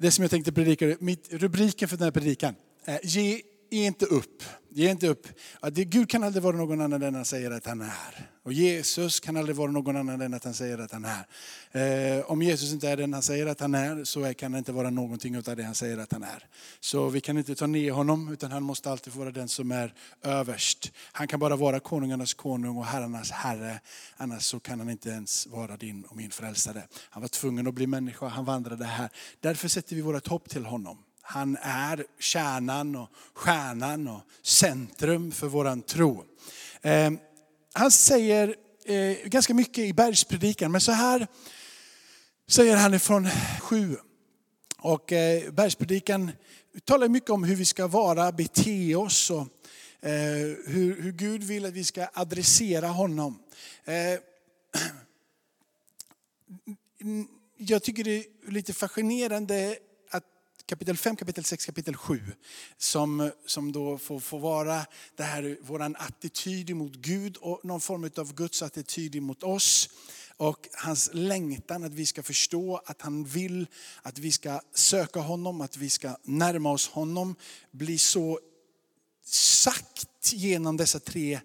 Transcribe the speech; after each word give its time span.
det 0.00 0.10
som 0.10 0.22
jag 0.22 0.30
tänkte 0.30 0.52
predika, 0.52 0.96
mitt, 1.00 1.32
rubriken 1.32 1.88
för 1.88 1.96
den 1.96 2.04
här 2.04 2.10
predikan, 2.10 2.54
är 2.84 3.00
Ge 3.02 3.40
inte 3.70 4.06
upp. 4.06 4.42
Ge 4.72 4.90
inte 4.90 5.08
upp. 5.08 5.26
Det, 5.72 5.84
Gud 5.84 6.10
kan 6.10 6.24
aldrig 6.24 6.42
vara 6.42 6.56
någon 6.56 6.80
annan 6.80 7.02
än 7.02 7.14
han 7.14 7.24
säger 7.24 7.50
att 7.50 7.66
han 7.66 7.80
är. 7.80 8.30
Och 8.42 8.52
Jesus 8.52 9.20
kan 9.20 9.36
aldrig 9.36 9.56
vara 9.56 9.70
någon 9.70 9.96
annan 9.96 10.20
än 10.20 10.34
att 10.34 10.44
han 10.44 10.54
säger 10.54 10.78
att 10.78 10.92
han 10.92 11.04
är. 11.04 12.18
Eh, 12.18 12.30
om 12.30 12.42
Jesus 12.42 12.72
inte 12.72 12.88
är 12.88 12.96
den 12.96 13.12
han 13.12 13.22
säger 13.22 13.46
att 13.46 13.60
han 13.60 13.74
är, 13.74 14.04
så 14.04 14.34
kan 14.34 14.52
han 14.52 14.58
inte 14.58 14.72
vara 14.72 14.90
någonting 14.90 15.36
av 15.36 15.42
det 15.42 15.62
han 15.62 15.74
säger 15.74 15.98
att 15.98 16.12
han 16.12 16.22
är. 16.22 16.46
Så 16.80 17.08
vi 17.08 17.20
kan 17.20 17.38
inte 17.38 17.54
ta 17.54 17.66
ner 17.66 17.92
honom, 17.92 18.32
utan 18.32 18.52
han 18.52 18.62
måste 18.62 18.90
alltid 18.90 19.12
vara 19.12 19.30
den 19.30 19.48
som 19.48 19.72
är 19.72 19.94
överst. 20.22 20.92
Han 21.12 21.28
kan 21.28 21.40
bara 21.40 21.56
vara 21.56 21.80
konungarnas 21.80 22.34
konung 22.34 22.76
och 22.76 22.86
herrarnas 22.86 23.30
herre. 23.30 23.80
Annars 24.16 24.42
så 24.42 24.60
kan 24.60 24.78
han 24.78 24.90
inte 24.90 25.08
ens 25.08 25.46
vara 25.46 25.76
din 25.76 26.04
och 26.04 26.16
min 26.16 26.30
frälsare. 26.30 26.82
Han 27.10 27.20
var 27.20 27.28
tvungen 27.28 27.66
att 27.66 27.74
bli 27.74 27.86
människa, 27.86 28.28
han 28.28 28.44
vandrade 28.44 28.84
här. 28.84 29.08
Därför 29.40 29.68
sätter 29.68 29.96
vi 29.96 30.02
vårt 30.02 30.28
hopp 30.28 30.48
till 30.48 30.64
honom. 30.64 30.98
Han 31.30 31.56
är 31.62 32.04
kärnan 32.18 32.96
och 32.96 33.08
stjärnan 33.34 34.08
och 34.08 34.20
centrum 34.42 35.32
för 35.32 35.46
våran 35.46 35.82
tro. 35.82 36.24
Ehm, 36.82 37.18
han 37.72 37.90
säger 37.90 38.56
eh, 38.84 39.16
ganska 39.24 39.54
mycket 39.54 39.84
i 39.84 39.92
bergspredikan, 39.92 40.72
men 40.72 40.80
så 40.80 40.92
här 40.92 41.26
säger 42.46 42.76
han 42.76 42.94
ifrån 42.94 43.28
sju. 43.60 43.96
Och 44.78 45.12
eh, 45.12 45.52
bergspredikan 45.52 46.30
talar 46.84 47.08
mycket 47.08 47.30
om 47.30 47.44
hur 47.44 47.56
vi 47.56 47.64
ska 47.64 47.86
vara, 47.86 48.32
bete 48.32 48.94
oss 48.94 49.30
och 49.30 49.46
eh, 50.00 50.10
hur, 50.66 51.02
hur 51.02 51.12
Gud 51.12 51.42
vill 51.42 51.66
att 51.66 51.72
vi 51.72 51.84
ska 51.84 52.08
adressera 52.12 52.88
honom. 52.88 53.42
Jag 57.56 57.82
tycker 57.82 58.04
det 58.04 58.16
är 58.16 58.50
lite 58.50 58.72
fascinerande 58.72 59.78
kapitel 60.70 60.96
5, 60.96 61.16
kapitel 61.16 61.44
6, 61.44 61.66
kapitel 61.66 61.96
7. 61.96 62.20
Som, 62.78 63.30
som 63.46 63.72
då 63.72 63.98
får, 63.98 64.20
får 64.20 64.38
vara 64.38 64.86
det 65.16 65.22
här, 65.22 65.56
våran 65.62 65.96
attityd 65.96 66.76
mot 66.76 66.92
Gud 66.92 67.36
och 67.36 67.64
någon 67.64 67.80
form 67.80 68.10
av 68.16 68.34
Guds 68.34 68.62
attityd 68.62 69.22
mot 69.22 69.42
oss. 69.42 69.88
Och 70.36 70.68
hans 70.72 71.10
längtan 71.12 71.84
att 71.84 71.92
vi 71.92 72.06
ska 72.06 72.22
förstå 72.22 72.82
att 72.86 73.02
han 73.02 73.24
vill 73.24 73.66
att 74.02 74.18
vi 74.18 74.32
ska 74.32 74.60
söka 74.74 75.20
honom, 75.20 75.60
att 75.60 75.76
vi 75.76 75.90
ska 75.90 76.16
närma 76.22 76.72
oss 76.72 76.88
honom. 76.88 77.34
Blir 77.70 77.98
så 77.98 78.40
sagt 79.24 80.32
genom 80.32 80.76
dessa 80.76 81.00
tre 81.00 81.40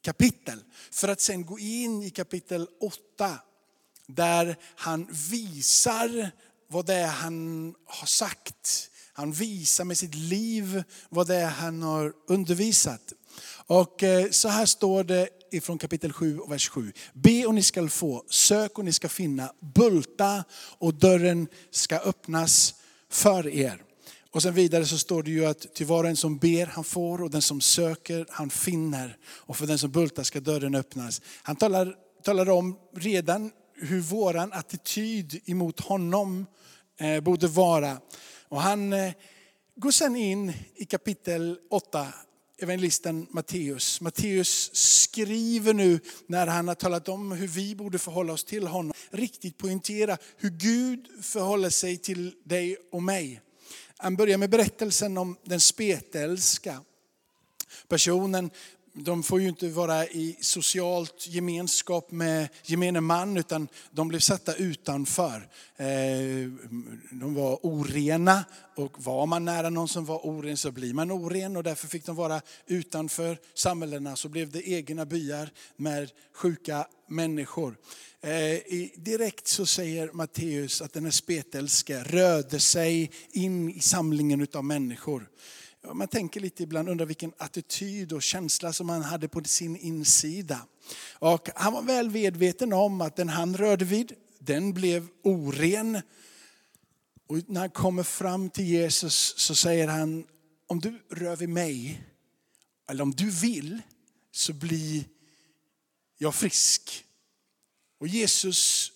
kapitel. 0.00 0.64
För 0.90 1.08
att 1.08 1.20
sen 1.20 1.46
gå 1.46 1.58
in 1.58 2.02
i 2.02 2.10
kapitel 2.10 2.68
8 2.80 3.38
där 4.06 4.56
han 4.76 5.08
visar 5.30 6.30
vad 6.74 6.86
det 6.86 6.94
är 6.94 7.06
han 7.06 7.74
har 7.86 8.06
sagt. 8.06 8.90
Han 9.12 9.32
visar 9.32 9.84
med 9.84 9.98
sitt 9.98 10.14
liv 10.14 10.84
vad 11.08 11.26
det 11.26 11.36
är 11.36 11.48
han 11.48 11.82
har 11.82 12.12
undervisat. 12.28 13.12
Och 13.66 14.02
eh, 14.02 14.30
så 14.30 14.48
här 14.48 14.66
står 14.66 15.04
det 15.04 15.28
ifrån 15.52 15.78
kapitel 15.78 16.12
7 16.12 16.38
och 16.38 16.52
vers 16.52 16.68
7. 16.68 16.92
Be 17.12 17.46
och 17.46 17.54
ni 17.54 17.62
skall 17.62 17.90
få, 17.90 18.24
sök 18.30 18.78
och 18.78 18.84
ni 18.84 18.92
ska 18.92 19.08
finna, 19.08 19.52
bulta 19.74 20.44
och 20.78 20.94
dörren 20.94 21.48
ska 21.70 21.98
öppnas 21.98 22.74
för 23.10 23.48
er. 23.48 23.82
Och 24.30 24.42
sen 24.42 24.54
vidare 24.54 24.86
så 24.86 24.98
står 24.98 25.22
det 25.22 25.30
ju 25.30 25.46
att 25.46 25.74
till 25.74 25.86
var 25.86 26.04
och 26.04 26.10
en 26.10 26.16
som 26.16 26.38
ber 26.38 26.66
han 26.66 26.84
får 26.84 27.22
och 27.22 27.30
den 27.30 27.42
som 27.42 27.60
söker 27.60 28.26
han 28.30 28.50
finner. 28.50 29.16
Och 29.26 29.56
för 29.56 29.66
den 29.66 29.78
som 29.78 29.90
bultar 29.90 30.22
ska 30.22 30.40
dörren 30.40 30.74
öppnas. 30.74 31.22
Han 31.42 31.56
talar, 31.56 31.94
talar 32.22 32.50
om 32.50 32.76
redan 32.96 33.50
hur 33.76 34.00
våran 34.00 34.52
attityd 34.52 35.40
emot 35.44 35.80
honom 35.80 36.46
eh, 37.00 37.20
borde 37.20 37.46
vara. 37.46 38.00
Och 38.48 38.60
han 38.60 38.92
eh, 38.92 39.12
går 39.76 39.90
sen 39.90 40.16
in 40.16 40.52
i 40.74 40.84
kapitel 40.84 41.58
8, 41.70 42.06
evangelisten 42.58 43.26
Matteus. 43.30 44.00
Matteus 44.00 44.70
skriver 44.74 45.74
nu 45.74 46.00
när 46.26 46.46
han 46.46 46.68
har 46.68 46.74
talat 46.74 47.08
om 47.08 47.32
hur 47.32 47.48
vi 47.48 47.74
borde 47.74 47.98
förhålla 47.98 48.32
oss 48.32 48.44
till 48.44 48.66
honom. 48.66 48.92
Riktigt 49.10 49.58
poängtera 49.58 50.18
hur 50.36 50.50
Gud 50.50 51.08
förhåller 51.22 51.70
sig 51.70 51.96
till 51.96 52.34
dig 52.44 52.76
och 52.92 53.02
mig. 53.02 53.40
Han 53.96 54.16
börjar 54.16 54.38
med 54.38 54.50
berättelsen 54.50 55.18
om 55.18 55.36
den 55.44 55.60
spetälska 55.60 56.80
personen 57.88 58.50
de 58.96 59.22
får 59.22 59.40
ju 59.40 59.48
inte 59.48 59.68
vara 59.68 60.06
i 60.06 60.36
socialt 60.40 61.26
gemenskap 61.26 62.10
med 62.10 62.48
gemene 62.62 63.00
man 63.00 63.36
utan 63.36 63.68
de 63.90 64.08
blev 64.08 64.18
satta 64.18 64.54
utanför. 64.54 65.48
Eh, 65.76 65.86
de 67.10 67.34
var 67.34 67.58
orena 67.62 68.44
och 68.76 69.04
var 69.04 69.26
man 69.26 69.44
nära 69.44 69.70
någon 69.70 69.88
som 69.88 70.04
var 70.04 70.26
oren 70.26 70.56
så 70.56 70.70
blir 70.70 70.94
man 70.94 71.10
oren 71.10 71.56
och 71.56 71.62
därför 71.62 71.88
fick 71.88 72.06
de 72.06 72.16
vara 72.16 72.40
utanför 72.66 73.38
samhällena. 73.54 74.16
Så 74.16 74.28
blev 74.28 74.50
det 74.50 74.68
egna 74.68 75.06
byar 75.06 75.50
med 75.76 76.10
sjuka 76.32 76.86
människor. 77.08 77.76
Eh, 78.20 78.88
direkt 78.96 79.46
så 79.46 79.66
säger 79.66 80.10
Matteus 80.12 80.82
att 80.82 80.92
den 80.92 81.04
här 81.04 81.10
spetälske 81.10 82.02
rörde 82.02 82.60
sig 82.60 83.10
in 83.32 83.70
i 83.70 83.80
samlingen 83.80 84.46
av 84.52 84.64
människor. 84.64 85.28
Man 85.92 86.08
tänker 86.08 86.40
lite 86.40 86.62
ibland, 86.62 86.88
undrar 86.88 87.06
vilken 87.06 87.32
attityd 87.38 88.12
och 88.12 88.22
känsla 88.22 88.72
som 88.72 88.88
han 88.88 89.02
hade 89.02 89.28
på 89.28 89.44
sin 89.44 89.76
insida. 89.76 90.66
Och 91.12 91.48
han 91.54 91.72
var 91.72 91.82
väl 91.82 92.10
medveten 92.10 92.72
om 92.72 93.00
att 93.00 93.16
den 93.16 93.28
han 93.28 93.56
rörde 93.56 93.84
vid, 93.84 94.12
den 94.38 94.72
blev 94.72 95.08
oren. 95.22 96.00
Och 97.28 97.38
när 97.46 97.60
han 97.60 97.70
kommer 97.70 98.02
fram 98.02 98.50
till 98.50 98.64
Jesus 98.64 99.34
så 99.36 99.54
säger 99.54 99.88
han, 99.88 100.26
om 100.66 100.80
du 100.80 101.02
rör 101.10 101.36
vid 101.36 101.48
mig, 101.48 102.02
eller 102.88 103.02
om 103.02 103.10
du 103.10 103.30
vill, 103.30 103.82
så 104.32 104.52
blir 104.52 105.04
jag 106.18 106.34
frisk. 106.34 107.04
Och 108.00 108.08
Jesus 108.08 108.92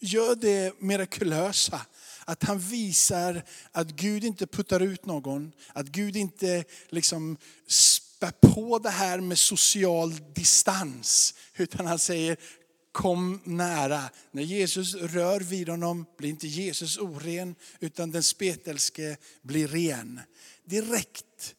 gör 0.00 0.34
det 0.34 0.80
mirakulösa 0.80 1.86
att 2.28 2.42
han 2.42 2.58
visar 2.58 3.42
att 3.72 3.88
Gud 3.88 4.24
inte 4.24 4.46
puttar 4.46 4.80
ut 4.80 5.06
någon, 5.06 5.52
att 5.72 5.86
Gud 5.86 6.16
inte 6.16 6.64
liksom 6.88 7.36
spär 7.66 8.30
på 8.30 8.78
det 8.78 8.90
här 8.90 9.20
med 9.20 9.38
social 9.38 10.14
distans. 10.34 11.34
Utan 11.56 11.86
han 11.86 11.98
säger, 11.98 12.36
kom 12.92 13.40
nära. 13.44 14.10
När 14.30 14.42
Jesus 14.42 14.94
rör 14.94 15.40
vid 15.40 15.68
honom 15.68 16.06
blir 16.18 16.30
inte 16.30 16.46
Jesus 16.46 16.98
oren, 16.98 17.54
utan 17.80 18.10
den 18.10 18.22
spetälske 18.22 19.16
blir 19.42 19.68
ren. 19.68 20.20
Direkt 20.64 21.54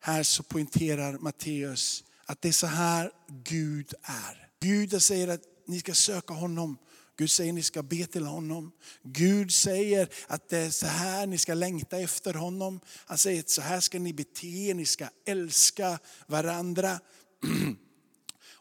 här 0.00 0.22
så 0.22 0.42
poängterar 0.42 1.18
Matteus 1.18 2.04
att 2.26 2.42
det 2.42 2.48
är 2.48 2.52
så 2.52 2.66
här 2.66 3.10
Gud 3.28 3.94
är. 4.02 4.48
Gud 4.60 5.02
säger 5.02 5.28
att 5.28 5.42
ni 5.66 5.80
ska 5.80 5.94
söka 5.94 6.34
honom 6.34 6.78
Gud 7.16 7.30
säger 7.30 7.50
att 7.50 7.54
ni 7.54 7.62
ska 7.62 7.82
be 7.82 8.06
till 8.06 8.26
honom. 8.26 8.72
Gud 9.02 9.52
säger 9.52 10.08
att 10.26 10.48
det 10.48 10.58
är 10.58 10.70
så 10.70 10.86
här 10.86 11.26
ni 11.26 11.38
ska 11.38 11.54
längta 11.54 11.98
efter 11.98 12.34
honom. 12.34 12.80
Han 13.06 13.18
säger 13.18 13.40
att 13.40 13.50
så 13.50 13.62
här 13.62 13.80
ska 13.80 13.98
ni 13.98 14.12
bete 14.12 14.46
er, 14.46 14.74
ni 14.74 14.86
ska 14.86 15.08
älska 15.26 15.98
varandra. 16.26 17.00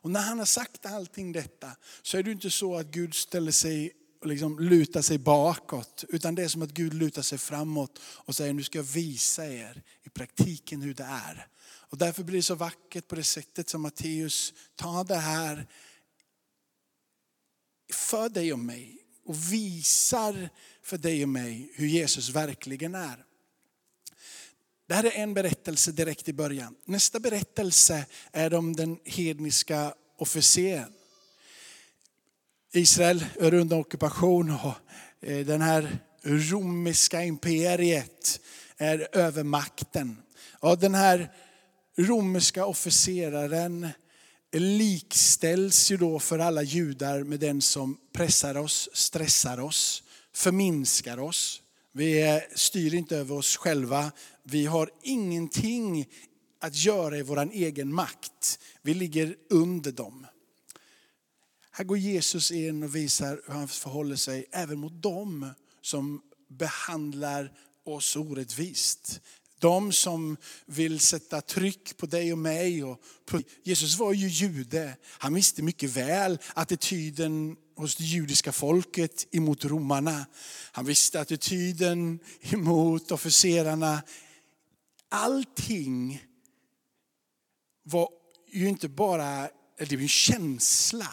Och 0.06 0.12
när 0.12 0.22
han 0.22 0.40
har 0.40 0.46
sagt 0.46 0.86
allting 0.86 1.32
detta 1.32 1.72
så 2.02 2.18
är 2.18 2.24
det 2.24 2.32
inte 2.32 2.52
så 2.52 2.76
att 2.76 2.88
Gud 2.88 3.16
ställer 3.16 3.52
sig 3.52 3.92
och 4.22 4.28
liksom 4.28 4.60
lutar 4.60 5.02
sig 5.02 5.18
bakåt. 5.18 6.06
Utan 6.10 6.36
det 6.36 6.44
är 6.44 6.48
som 6.48 6.62
att 6.62 6.72
Gud 6.72 6.94
lutar 6.94 7.22
sig 7.22 7.38
framåt 7.38 8.00
och 8.04 8.36
säger 8.36 8.54
nu 8.54 8.64
ska 8.64 8.78
jag 8.78 8.84
visa 8.84 9.48
er 9.48 9.84
i 10.04 10.10
praktiken 10.10 10.82
hur 10.82 10.94
det 10.94 11.04
är. 11.04 11.48
Och 11.96 11.98
därför 11.98 12.24
blir 12.24 12.36
det 12.36 12.44
så 12.44 12.56
vackert 12.56 13.08
på 13.08 13.16
det 13.16 13.24
sättet 13.24 13.70
som 13.70 13.82
Matteus 13.82 14.54
tar 14.76 15.04
det 15.04 15.16
här 15.16 15.68
för 17.94 18.30
dig 18.30 18.54
och 18.54 18.60
mig 18.60 18.98
och 19.26 19.54
visar 19.54 20.50
för 20.84 20.98
dig 20.98 21.24
och 21.24 21.30
mig 21.30 21.72
hur 21.76 21.88
Jesus 21.88 22.30
verkligen 22.30 22.96
är. 22.96 23.26
Det 24.88 24.94
här 24.94 25.04
är 25.04 25.12
en 25.12 25.34
berättelse 25.34 25.92
direkt 25.92 26.30
i 26.30 26.34
början. 26.34 26.76
Nästa 26.86 27.20
berättelse 27.20 28.06
är 28.32 28.54
om 28.54 28.76
den 28.76 29.00
hedniska 29.06 29.94
officeren. 30.18 30.94
Israel 32.72 33.26
är 33.40 33.54
under 33.54 33.80
ockupation 33.80 34.52
och 34.52 34.74
eh, 35.28 35.46
den 35.46 35.62
här 35.62 36.00
romerska 36.24 37.24
imperiet 37.24 38.40
är 38.78 39.08
övermakten. 39.12 40.18
Och 40.60 40.78
den 40.80 40.96
här 40.96 41.32
romerska 41.98 42.66
officeraren 42.66 43.90
likställs 44.60 45.92
ju 45.92 45.98
då 45.98 46.20
för 46.20 46.40
alla 46.40 46.64
judar 46.64 47.24
med 47.24 47.40
den 47.40 47.62
som 47.62 47.98
pressar 48.12 48.58
oss, 48.58 48.90
stressar 48.94 49.60
oss, 49.60 50.04
förminskar 50.34 51.20
oss. 51.20 51.62
Vi 51.92 52.42
styr 52.56 52.94
inte 52.94 53.18
över 53.18 53.36
oss 53.36 53.58
själva. 53.58 54.12
Vi 54.44 54.66
har 54.66 54.90
ingenting 55.04 56.08
att 56.60 56.76
göra 56.76 57.18
i 57.18 57.22
vår 57.22 57.50
egen 57.54 57.94
makt. 57.94 58.60
Vi 58.82 58.94
ligger 58.94 59.36
under 59.50 59.92
dem. 59.92 60.28
Här 61.72 61.86
går 61.86 61.98
Jesus 61.98 62.52
in 62.52 62.84
och 62.84 62.96
visar 62.96 63.42
hur 63.48 63.54
han 63.54 63.68
förhåller 63.68 64.16
sig 64.16 64.46
även 64.52 64.80
mot 64.80 65.02
dem 65.02 65.54
som 65.82 66.22
behandlar 66.48 67.52
oss 67.84 68.16
orättvist. 68.16 69.22
De 69.60 69.92
som 69.92 70.38
vill 70.66 71.00
sätta 71.00 71.42
tryck 71.42 71.98
på 71.98 72.06
dig 72.06 72.32
och 72.32 72.38
mig. 72.38 72.84
Och 72.84 73.02
Jesus 73.64 73.98
var 73.98 74.14
ju 74.14 74.28
jude. 74.28 74.98
Han 75.08 75.34
visste 75.34 75.62
mycket 75.62 75.90
väl 75.90 76.40
attityden 76.54 77.56
hos 77.76 77.96
det 77.96 78.04
judiska 78.04 78.52
folket 78.52 79.28
emot 79.32 79.66
romarna. 79.66 80.26
Han 80.72 80.86
visste 80.86 81.22
attityden 81.22 82.20
emot 82.42 83.12
officerarna. 83.12 84.02
Allting 85.10 86.24
var 87.84 88.10
ju 88.52 88.70
inte 88.70 88.90
bara 88.90 89.50
det 89.78 89.92
är 89.92 90.00
en 90.00 90.08
känsla 90.08 91.08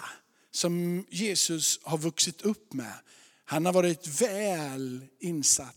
som 0.50 1.06
Jesus 1.10 1.80
har 1.82 1.98
vuxit 1.98 2.42
upp 2.42 2.72
med. 2.72 2.94
Han 3.44 3.66
har 3.66 3.72
varit 3.72 4.20
väl 4.22 5.06
insatt. 5.20 5.76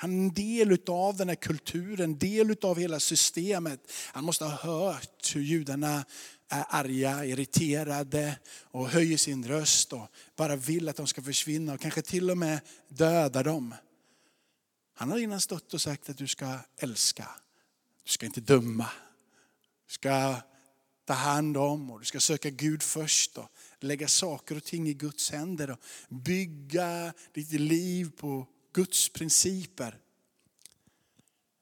Han 0.00 0.10
är 0.10 0.24
en 0.24 0.34
del 0.34 0.78
av 0.86 1.16
den 1.16 1.28
här 1.28 1.36
kulturen, 1.36 2.10
en 2.10 2.18
del 2.18 2.56
av 2.62 2.78
hela 2.78 3.00
systemet. 3.00 3.92
Han 4.12 4.24
måste 4.24 4.44
ha 4.44 4.50
hört 4.50 5.34
hur 5.34 5.42
judarna 5.42 6.04
är 6.48 6.64
arga, 6.68 7.24
irriterade 7.24 8.38
och 8.62 8.88
höjer 8.88 9.16
sin 9.16 9.48
röst 9.48 9.92
och 9.92 10.08
bara 10.36 10.56
vill 10.56 10.88
att 10.88 10.96
de 10.96 11.06
ska 11.06 11.22
försvinna 11.22 11.74
och 11.74 11.80
kanske 11.80 12.02
till 12.02 12.30
och 12.30 12.38
med 12.38 12.60
döda 12.88 13.42
dem. 13.42 13.74
Han 14.94 15.10
har 15.10 15.18
innan 15.18 15.40
stått 15.40 15.74
och 15.74 15.80
sagt 15.80 16.08
att 16.08 16.18
du 16.18 16.26
ska 16.26 16.58
älska, 16.76 17.28
du 18.04 18.10
ska 18.10 18.26
inte 18.26 18.40
döma, 18.40 18.90
du 19.86 19.92
ska 19.92 20.36
ta 21.06 21.14
hand 21.14 21.56
om 21.56 21.90
och 21.90 21.98
du 21.98 22.04
ska 22.04 22.20
söka 22.20 22.50
Gud 22.50 22.82
först 22.82 23.38
och 23.38 23.48
lägga 23.80 24.08
saker 24.08 24.56
och 24.56 24.64
ting 24.64 24.88
i 24.88 24.94
Guds 24.94 25.30
händer 25.30 25.70
och 25.70 25.78
bygga 26.08 27.12
ditt 27.32 27.52
liv 27.52 28.10
på 28.16 28.46
Guds 28.78 29.08
principer. 29.08 29.98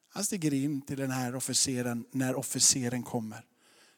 Han 0.09 0.25
stiger 0.25 0.55
in 0.55 0.83
till 0.83 0.99
den 0.99 1.11
här 1.11 1.35
officeren 1.35 2.07
när 2.11 2.35
officeren 2.35 3.03
kommer. 3.03 3.45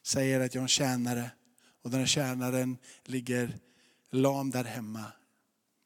Säger 0.02 0.40
att 0.40 0.54
jag 0.54 0.60
är 0.60 0.64
en 0.64 0.68
tjänare 0.68 1.30
och 1.82 1.90
den 1.90 2.00
här 2.00 2.06
tjänaren 2.06 2.78
ligger 3.04 3.58
lam 4.10 4.50
där 4.50 4.64
hemma. 4.64 5.04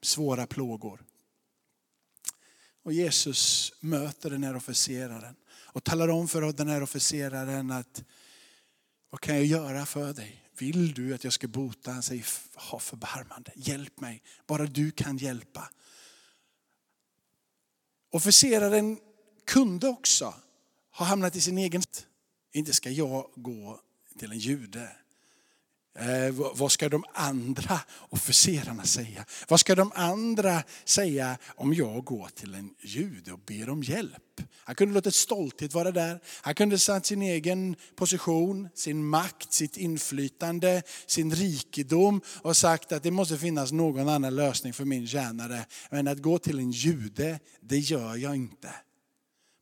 Svåra 0.03 0.47
plågor. 0.47 1.05
Och 2.83 2.93
Jesus 2.93 3.73
möter 3.81 4.31
den 4.31 4.45
här 4.45 4.57
officeraren 4.57 5.37
och 5.49 5.85
talar 5.85 6.09
om 6.09 6.29
för 6.29 6.53
den 6.53 6.69
här 6.69 6.83
officeraren 6.83 7.71
att 7.71 8.05
vad 9.11 9.21
kan 9.21 9.37
jag 9.37 9.45
göra 9.45 9.87
för 9.87 10.13
dig? 10.13 10.45
Vill 10.59 10.95
du 10.95 11.15
att 11.15 11.25
jag 11.25 11.33
ska 11.33 11.49
bota? 11.49 11.91
Han 11.93 12.03
säger, 12.03 12.27
ha 12.55 12.79
förbarmande, 12.79 13.53
hjälp 13.55 14.01
mig. 14.01 14.23
Bara 14.47 14.67
du 14.67 14.91
kan 14.91 15.17
hjälpa. 15.17 15.71
Officeraren 18.13 18.99
kunde 19.45 19.89
också 19.89 20.35
ha 20.91 21.07
hamnat 21.07 21.37
i 21.37 21.41
sin 21.41 21.59
egen... 21.59 21.83
Inte 22.53 22.73
ska 22.73 22.91
jag 22.91 23.31
gå 23.37 23.81
till 24.19 24.33
en 24.33 24.39
jude. 24.39 24.97
Eh, 25.99 26.35
vad 26.55 26.73
ska 26.73 26.89
de 26.89 27.05
andra 27.13 27.81
officerarna 28.09 28.85
säga? 28.85 29.25
Vad 29.49 29.61
ska 29.61 29.75
de 29.75 29.93
andra 29.95 30.63
säga 30.85 31.39
om 31.57 31.75
jag 31.75 32.05
går 32.05 32.29
till 32.35 32.55
en 32.55 32.71
jude 32.81 33.33
och 33.33 33.39
ber 33.39 33.69
om 33.69 33.83
hjälp? 33.83 34.41
Han 34.65 34.75
kunde 34.75 34.95
låtit 34.95 35.15
stolthet 35.15 35.75
vara 35.75 35.91
där. 35.91 36.21
Han 36.43 36.55
kunde 36.55 36.79
satt 36.79 37.07
sin 37.07 37.23
egen 37.23 37.77
position, 37.97 38.69
sin 38.75 39.05
makt, 39.05 39.53
sitt 39.53 39.77
inflytande, 39.77 40.83
sin 41.07 41.35
rikedom 41.35 42.21
och 42.43 42.57
sagt 42.57 42.93
att 42.93 43.03
det 43.03 43.11
måste 43.11 43.39
finnas 43.39 43.73
någon 43.73 44.09
annan 44.09 44.37
lösning 44.37 44.73
för 44.73 44.85
min 44.85 45.07
tjänare. 45.07 45.67
Men 45.91 46.09
att 46.09 46.19
gå 46.19 46.39
till 46.39 46.59
en 46.59 46.71
jude, 46.71 47.41
det 47.61 47.79
gör 47.79 48.17
jag 48.17 48.37
inte. 48.37 48.71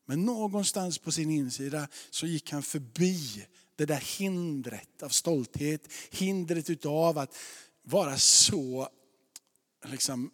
Men 0.07 0.25
någonstans 0.25 0.99
på 0.99 1.13
sin 1.13 1.31
insida 1.31 1.89
så 2.11 2.27
gick 2.27 2.53
han 2.53 2.63
förbi 2.63 3.47
det 3.81 3.87
där 3.87 4.19
hindret 4.19 5.03
av 5.03 5.09
stolthet, 5.09 5.93
hindret 6.11 6.71
utav 6.71 7.19
att 7.19 7.37
vara 7.83 8.19
så, 8.19 8.89
liksom, 9.85 10.31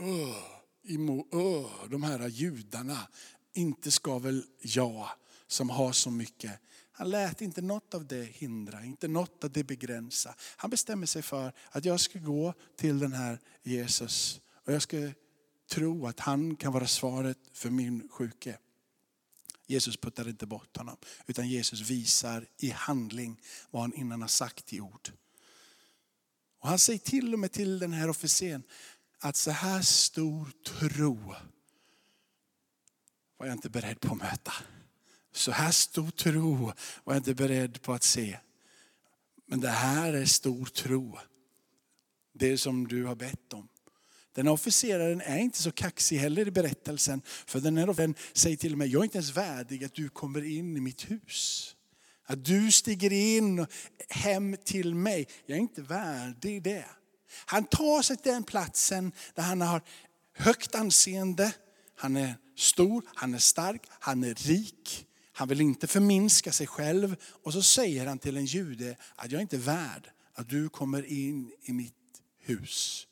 uh, 0.00 0.36
imo, 0.82 1.26
uh, 1.34 1.90
de 1.90 2.02
här 2.02 2.28
judarna, 2.28 3.08
inte 3.54 3.90
ska 3.90 4.18
väl 4.18 4.44
jag 4.62 5.08
som 5.46 5.70
har 5.70 5.92
så 5.92 6.10
mycket. 6.10 6.60
Han 6.92 7.10
lät 7.10 7.40
inte 7.40 7.62
något 7.62 7.94
av 7.94 8.06
det 8.06 8.24
hindra, 8.24 8.84
inte 8.84 9.08
något 9.08 9.44
av 9.44 9.52
det 9.52 9.64
begränsa. 9.64 10.34
Han 10.56 10.70
bestämmer 10.70 11.06
sig 11.06 11.22
för 11.22 11.52
att 11.70 11.84
jag 11.84 12.00
ska 12.00 12.18
gå 12.18 12.54
till 12.76 12.98
den 12.98 13.12
här 13.12 13.40
Jesus 13.62 14.40
och 14.66 14.72
jag 14.72 14.82
ska 14.82 15.10
tro 15.70 16.06
att 16.06 16.20
han 16.20 16.56
kan 16.56 16.72
vara 16.72 16.86
svaret 16.86 17.38
för 17.52 17.70
min 17.70 18.08
sjuke. 18.08 18.58
Jesus 19.70 19.96
puttar 19.96 20.28
inte 20.28 20.46
bort 20.46 20.76
honom. 20.76 20.96
Utan 21.26 21.48
Jesus 21.48 21.80
visar 21.80 22.46
i 22.56 22.70
handling 22.70 23.40
vad 23.70 23.82
han 23.82 23.94
innan 23.94 24.20
har 24.20 24.28
sagt 24.28 24.72
i 24.72 24.80
ord. 24.80 25.12
Och 26.60 26.68
han 26.68 26.78
säger 26.78 26.98
till 26.98 27.32
och 27.32 27.38
med 27.38 27.52
till 27.52 27.78
den 27.78 27.92
här 27.92 28.08
officeren 28.08 28.62
att 29.18 29.36
så 29.36 29.50
här 29.50 29.82
stor 29.82 30.50
tro 30.64 31.34
var 33.36 33.46
jag 33.46 33.52
inte 33.52 33.70
beredd 33.70 34.00
på 34.00 34.12
att 34.12 34.18
möta. 34.18 34.52
Så 35.32 35.52
här 35.52 35.70
stor 35.70 36.10
tro 36.10 36.72
var 37.04 37.14
jag 37.14 37.20
inte 37.20 37.34
beredd 37.34 37.82
på 37.82 37.92
att 37.92 38.02
se. 38.02 38.38
Men 39.46 39.60
det 39.60 39.70
här 39.70 40.12
är 40.12 40.24
stor 40.24 40.66
tro. 40.66 41.18
Det 42.32 42.58
som 42.58 42.88
du 42.88 43.04
har 43.04 43.14
bett 43.14 43.52
om. 43.52 43.68
Den 44.38 44.46
här 44.46 44.54
officeraren 44.54 45.20
är 45.20 45.38
inte 45.38 45.62
så 45.62 45.72
kaxig 45.72 46.16
heller 46.18 46.48
i 46.48 46.50
berättelsen. 46.50 47.22
För 47.46 47.60
den 47.60 47.76
här 47.76 47.90
officeren 47.90 48.14
säger 48.32 48.56
till 48.56 48.76
mig, 48.76 48.88
jag 48.88 49.00
är 49.00 49.04
inte 49.04 49.18
ens 49.18 49.36
värdig 49.36 49.84
att 49.84 49.94
du 49.94 50.08
kommer 50.08 50.44
in 50.44 50.76
i 50.76 50.80
mitt 50.80 51.10
hus. 51.10 51.74
Att 52.26 52.44
du 52.44 52.72
stiger 52.72 53.12
in 53.12 53.66
hem 54.08 54.56
till 54.64 54.94
mig. 54.94 55.28
Jag 55.46 55.56
är 55.56 55.60
inte 55.60 55.82
värdig 55.82 56.62
det. 56.62 56.84
Han 57.46 57.64
tar 57.64 58.02
sig 58.02 58.16
till 58.16 58.32
den 58.32 58.44
platsen 58.44 59.12
där 59.34 59.42
han 59.42 59.60
har 59.60 59.82
högt 60.36 60.74
anseende. 60.74 61.52
Han 61.96 62.16
är 62.16 62.34
stor, 62.56 63.04
han 63.14 63.34
är 63.34 63.38
stark, 63.38 63.82
han 63.88 64.24
är 64.24 64.34
rik. 64.34 65.06
Han 65.32 65.48
vill 65.48 65.60
inte 65.60 65.86
förminska 65.86 66.52
sig 66.52 66.66
själv. 66.66 67.16
Och 67.42 67.52
så 67.52 67.62
säger 67.62 68.06
han 68.06 68.18
till 68.18 68.36
en 68.36 68.46
jude 68.46 68.96
att 69.16 69.30
jag 69.30 69.38
är 69.38 69.42
inte 69.42 69.58
värd 69.58 70.10
att 70.34 70.48
du 70.48 70.68
kommer 70.68 71.12
in 71.12 71.52
i 71.62 71.72
mitt 71.72 71.94
hus. 72.38 73.04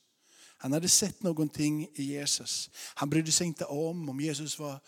Han 0.58 0.72
hade 0.72 0.88
sett 0.88 1.22
någonting 1.22 1.88
i 1.94 2.02
Jesus. 2.02 2.70
Han 2.94 3.10
brydde 3.10 3.32
sig 3.32 3.46
inte 3.46 3.64
om 3.64 4.08
om 4.08 4.20
Jesus 4.20 4.58
var 4.58 4.80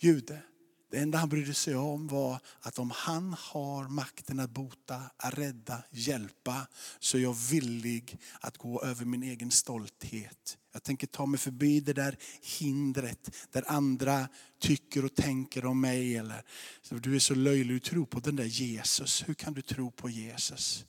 jude. 0.00 0.42
Det 0.90 1.00
enda 1.00 1.18
han 1.18 1.28
brydde 1.28 1.54
sig 1.54 1.74
om 1.74 2.06
var 2.06 2.38
att 2.60 2.78
om 2.78 2.90
han 2.94 3.36
har 3.38 3.88
makten 3.88 4.40
att 4.40 4.50
bota, 4.50 5.02
att 5.16 5.38
rädda, 5.38 5.82
hjälpa 5.90 6.66
så 6.98 7.16
är 7.18 7.22
jag 7.22 7.36
villig 7.50 8.18
att 8.40 8.58
gå 8.58 8.82
över 8.82 9.04
min 9.04 9.22
egen 9.22 9.50
stolthet. 9.50 10.58
Jag 10.72 10.82
tänker 10.82 11.06
ta 11.06 11.26
mig 11.26 11.38
förbi 11.38 11.80
det 11.80 11.92
där 11.92 12.16
hindret 12.58 13.30
där 13.50 13.64
andra 13.66 14.28
tycker 14.60 15.04
och 15.04 15.14
tänker 15.14 15.66
om 15.66 15.80
mig. 15.80 16.16
Eller 16.16 16.44
du 16.90 17.14
är 17.14 17.18
så 17.18 17.34
löjlig, 17.34 17.76
du 17.76 17.80
tror 17.80 18.06
på 18.06 18.20
den 18.20 18.36
där 18.36 18.44
Jesus. 18.44 19.28
Hur 19.28 19.34
kan 19.34 19.54
du 19.54 19.62
tro 19.62 19.90
på 19.90 20.10
Jesus? 20.10 20.84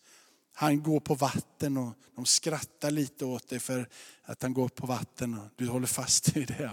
Han 0.58 0.84
går 0.84 1.00
på 1.00 1.16
vatten 1.16 1.78
och 1.78 1.94
de 2.16 2.26
skrattar 2.26 2.92
lite 2.92 3.26
åt 3.26 3.50
dig 3.50 3.60
för 3.60 3.90
att 4.24 4.42
han 4.42 4.54
går 4.54 4.68
på 4.68 4.88
vatten 4.88 5.34
och 5.34 5.48
du 5.56 5.68
håller 5.68 5.88
fast 5.88 6.38
i 6.38 6.46
det. 6.46 6.72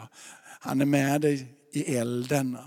Han 0.61 0.81
är 0.81 0.85
med 0.85 1.21
dig 1.21 1.55
i 1.73 1.97
elden. 1.97 2.59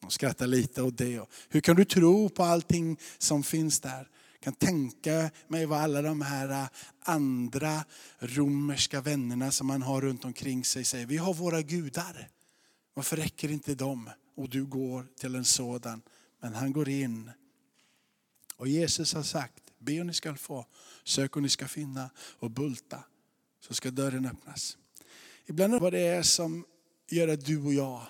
De 0.00 0.10
skrattar 0.10 0.46
lite 0.46 0.82
åt 0.82 0.98
det. 0.98 1.26
Hur 1.48 1.60
kan 1.60 1.76
du 1.76 1.84
tro 1.84 2.28
på 2.28 2.42
allting 2.42 2.98
som 3.18 3.42
finns 3.42 3.80
där? 3.80 4.08
Jag 4.32 4.40
kan 4.40 4.54
tänka 4.54 5.30
mig 5.48 5.66
vad 5.66 5.80
alla 5.80 6.02
de 6.02 6.20
här 6.20 6.68
andra 7.02 7.84
romerska 8.18 9.00
vännerna 9.00 9.50
som 9.50 9.66
man 9.66 9.82
har 9.82 10.00
runt 10.00 10.24
omkring 10.24 10.64
sig 10.64 10.84
säger. 10.84 11.06
Vi 11.06 11.16
har 11.16 11.34
våra 11.34 11.62
gudar. 11.62 12.28
Varför 12.94 13.16
räcker 13.16 13.50
inte 13.50 13.74
de? 13.74 14.10
Och 14.36 14.48
du 14.48 14.64
går 14.64 15.06
till 15.18 15.34
en 15.34 15.44
sådan. 15.44 16.02
Men 16.40 16.54
han 16.54 16.72
går 16.72 16.88
in. 16.88 17.30
Och 18.56 18.68
Jesus 18.68 19.14
har 19.14 19.22
sagt, 19.22 19.62
Be 19.80 20.00
och 20.00 20.06
ni 20.06 20.14
ska 20.14 20.34
få, 20.34 20.66
sök 21.04 21.36
och 21.36 21.42
ni 21.42 21.48
ska 21.48 21.68
finna 21.68 22.10
och 22.38 22.50
bulta 22.50 23.04
så 23.60 23.74
ska 23.74 23.90
dörren 23.90 24.26
öppnas. 24.26 24.78
Ibland 25.46 25.74
är 25.74 25.78
det 25.78 25.82
vad 25.82 25.92
det 25.92 26.06
är 26.06 26.22
som 26.22 26.64
gör 27.08 27.28
att 27.28 27.44
du 27.44 27.62
och 27.62 27.74
jag 27.74 28.02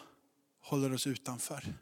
håller 0.61 0.93
oss 0.93 1.07
utanför. 1.07 1.75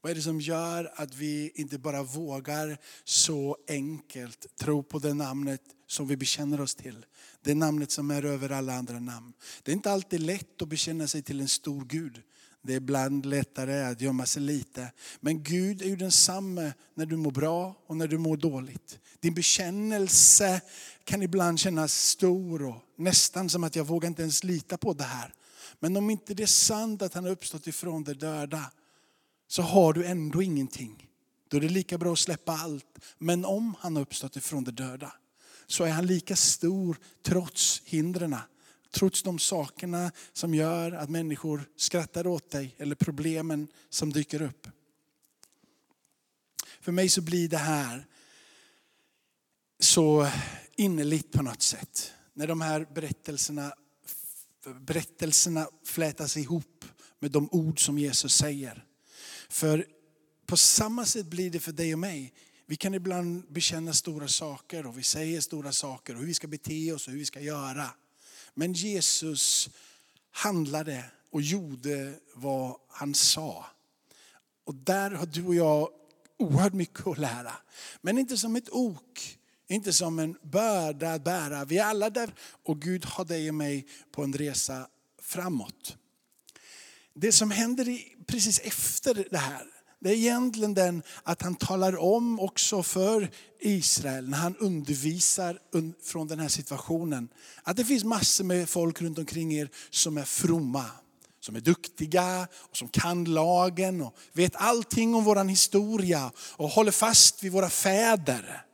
Vad 0.00 0.10
är 0.10 0.14
det 0.14 0.22
som 0.22 0.40
gör 0.40 0.92
att 0.94 1.14
vi 1.14 1.52
inte 1.54 1.78
bara 1.78 2.02
vågar 2.02 2.78
så 3.04 3.56
enkelt 3.68 4.56
tro 4.56 4.82
på 4.82 4.98
det 4.98 5.14
namnet 5.14 5.62
som 5.86 6.08
vi 6.08 6.16
bekänner 6.16 6.60
oss 6.60 6.74
till. 6.74 7.06
Det 7.40 7.54
namnet 7.54 7.90
som 7.90 8.10
är 8.10 8.24
över 8.24 8.50
alla 8.50 8.74
andra 8.74 9.00
namn. 9.00 9.32
Det 9.62 9.70
är 9.70 9.74
inte 9.74 9.90
alltid 9.90 10.20
lätt 10.20 10.62
att 10.62 10.68
bekänna 10.68 11.08
sig 11.08 11.22
till 11.22 11.40
en 11.40 11.48
stor 11.48 11.84
Gud. 11.84 12.22
Det 12.62 12.72
är 12.72 12.76
ibland 12.76 13.26
lättare 13.26 13.82
att 13.82 14.00
gömma 14.00 14.26
sig 14.26 14.42
lite. 14.42 14.92
Men 15.20 15.42
Gud 15.42 15.82
är 15.82 15.86
ju 15.86 15.96
densamme 15.96 16.72
när 16.94 17.06
du 17.06 17.16
mår 17.16 17.30
bra 17.30 17.74
och 17.86 17.96
när 17.96 18.08
du 18.08 18.18
mår 18.18 18.36
dåligt. 18.36 18.98
Din 19.20 19.34
bekännelse 19.34 20.60
kan 21.04 21.22
ibland 21.22 21.58
kännas 21.58 22.08
stor 22.08 22.62
och 22.62 22.76
nästan 22.96 23.48
som 23.50 23.64
att 23.64 23.76
jag 23.76 23.84
vågar 23.84 24.08
inte 24.08 24.22
ens 24.22 24.44
lita 24.44 24.78
på 24.78 24.92
det 24.92 25.04
här. 25.04 25.34
Men 25.80 25.96
om 25.96 26.10
inte 26.10 26.34
det 26.34 26.42
är 26.42 26.46
sant 26.46 27.02
att 27.02 27.14
han 27.14 27.24
har 27.24 27.30
uppstått 27.30 27.66
ifrån 27.66 28.04
de 28.04 28.14
döda, 28.14 28.70
så 29.48 29.62
har 29.62 29.92
du 29.92 30.06
ändå 30.06 30.42
ingenting. 30.42 31.08
Då 31.48 31.56
är 31.56 31.60
det 31.60 31.68
lika 31.68 31.98
bra 31.98 32.12
att 32.12 32.18
släppa 32.18 32.52
allt. 32.52 32.98
Men 33.18 33.44
om 33.44 33.74
han 33.78 33.96
har 33.96 34.02
uppstått 34.02 34.36
ifrån 34.36 34.64
de 34.64 34.70
döda, 34.70 35.12
så 35.66 35.84
är 35.84 35.90
han 35.90 36.06
lika 36.06 36.36
stor 36.36 36.96
trots 37.22 37.82
hindren. 37.84 38.36
Trots 38.92 39.22
de 39.22 39.38
sakerna 39.38 40.12
som 40.32 40.54
gör 40.54 40.92
att 40.92 41.10
människor 41.10 41.64
skrattar 41.76 42.26
åt 42.26 42.50
dig 42.50 42.74
eller 42.78 42.94
problemen 42.94 43.68
som 43.88 44.12
dyker 44.12 44.42
upp. 44.42 44.68
För 46.80 46.92
mig 46.92 47.08
så 47.08 47.20
blir 47.20 47.48
det 47.48 47.56
här 47.56 48.06
så 49.78 50.28
innerligt 50.76 51.32
på 51.32 51.42
något 51.42 51.62
sätt. 51.62 52.12
När 52.34 52.46
de 52.46 52.60
här 52.60 52.86
berättelserna, 52.94 53.74
berättelserna 54.80 55.68
flätas 55.84 56.36
ihop 56.36 56.84
med 57.18 57.30
de 57.30 57.48
ord 57.52 57.84
som 57.84 57.98
Jesus 57.98 58.34
säger. 58.34 58.84
För 59.48 59.86
på 60.46 60.56
samma 60.56 61.04
sätt 61.04 61.26
blir 61.26 61.50
det 61.50 61.60
för 61.60 61.72
dig 61.72 61.92
och 61.92 61.98
mig. 61.98 62.32
Vi 62.66 62.76
kan 62.76 62.94
ibland 62.94 63.52
bekänna 63.52 63.92
stora 63.92 64.28
saker 64.28 64.86
och 64.86 64.98
vi 64.98 65.02
säger 65.02 65.40
stora 65.40 65.72
saker 65.72 66.14
och 66.14 66.20
hur 66.20 66.26
vi 66.26 66.34
ska 66.34 66.46
bete 66.46 66.92
oss 66.92 67.06
och 67.06 67.12
hur 67.12 67.18
vi 67.18 67.26
ska 67.26 67.40
göra. 67.40 67.90
Men 68.54 68.72
Jesus 68.72 69.70
handlade 70.30 71.04
och 71.30 71.42
gjorde 71.42 72.14
vad 72.34 72.76
han 72.88 73.14
sa. 73.14 73.66
Och 74.64 74.74
där 74.74 75.10
har 75.10 75.26
du 75.26 75.46
och 75.46 75.54
jag 75.54 75.88
oerhört 76.38 76.72
mycket 76.72 77.06
att 77.06 77.18
lära. 77.18 77.52
Men 78.00 78.18
inte 78.18 78.36
som 78.36 78.56
ett 78.56 78.70
ok, 78.70 79.38
inte 79.68 79.92
som 79.92 80.18
en 80.18 80.38
börda 80.42 81.12
att 81.12 81.24
bära. 81.24 81.64
Vi 81.64 81.78
är 81.78 81.84
alla 81.84 82.10
där 82.10 82.34
och 82.62 82.80
Gud 82.80 83.04
har 83.04 83.24
dig 83.24 83.48
och 83.48 83.54
mig 83.54 83.86
på 84.10 84.22
en 84.22 84.32
resa 84.32 84.88
framåt. 85.22 85.96
Det 87.14 87.32
som 87.32 87.50
händer 87.50 87.98
precis 88.26 88.60
efter 88.60 89.26
det 89.30 89.38
här, 89.38 89.66
det 90.02 90.10
är 90.10 90.14
egentligen 90.14 90.74
den 90.74 91.02
att 91.22 91.42
han 91.42 91.54
talar 91.54 91.96
om 91.96 92.40
också 92.40 92.82
för 92.82 93.30
Israel 93.60 94.28
när 94.28 94.38
han 94.38 94.56
undervisar 94.56 95.58
från 96.02 96.26
den 96.26 96.38
här 96.38 96.48
situationen. 96.48 97.28
Att 97.62 97.76
det 97.76 97.84
finns 97.84 98.04
massor 98.04 98.44
med 98.44 98.68
folk 98.68 99.02
runt 99.02 99.18
omkring 99.18 99.54
er 99.54 99.68
som 99.90 100.18
är 100.18 100.24
fromma. 100.24 100.84
Som 101.40 101.56
är 101.56 101.60
duktiga 101.60 102.48
och 102.70 102.76
som 102.76 102.88
kan 102.88 103.24
lagen 103.24 104.00
och 104.00 104.16
vet 104.32 104.56
allting 104.56 105.14
om 105.14 105.24
vår 105.24 105.44
historia 105.44 106.32
och 106.36 106.68
håller 106.68 106.92
fast 106.92 107.42
vid 107.42 107.52
våra 107.52 107.70
fäder. 107.70 108.64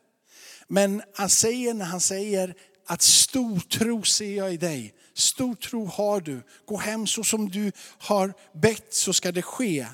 Men 0.68 1.02
han 1.14 1.30
säger 1.30 1.75
när 1.75 1.85
han 1.85 2.00
säger 2.00 2.54
att 2.87 3.02
stor 3.02 3.61
tro 3.61 4.04
ser 4.04 4.37
jag 4.37 4.54
i 4.54 4.56
dig. 4.56 4.94
Stor 5.14 5.54
tro 5.54 5.87
har 5.87 6.20
du. 6.20 6.42
Gå 6.66 6.76
hem 6.76 7.06
så 7.06 7.25
som 7.25 7.49
du 7.49 7.73
har 7.99 8.35
bett 8.61 8.94
så 8.94 9.12
ska 9.12 9.32
det 9.32 9.42
ske 9.42 9.87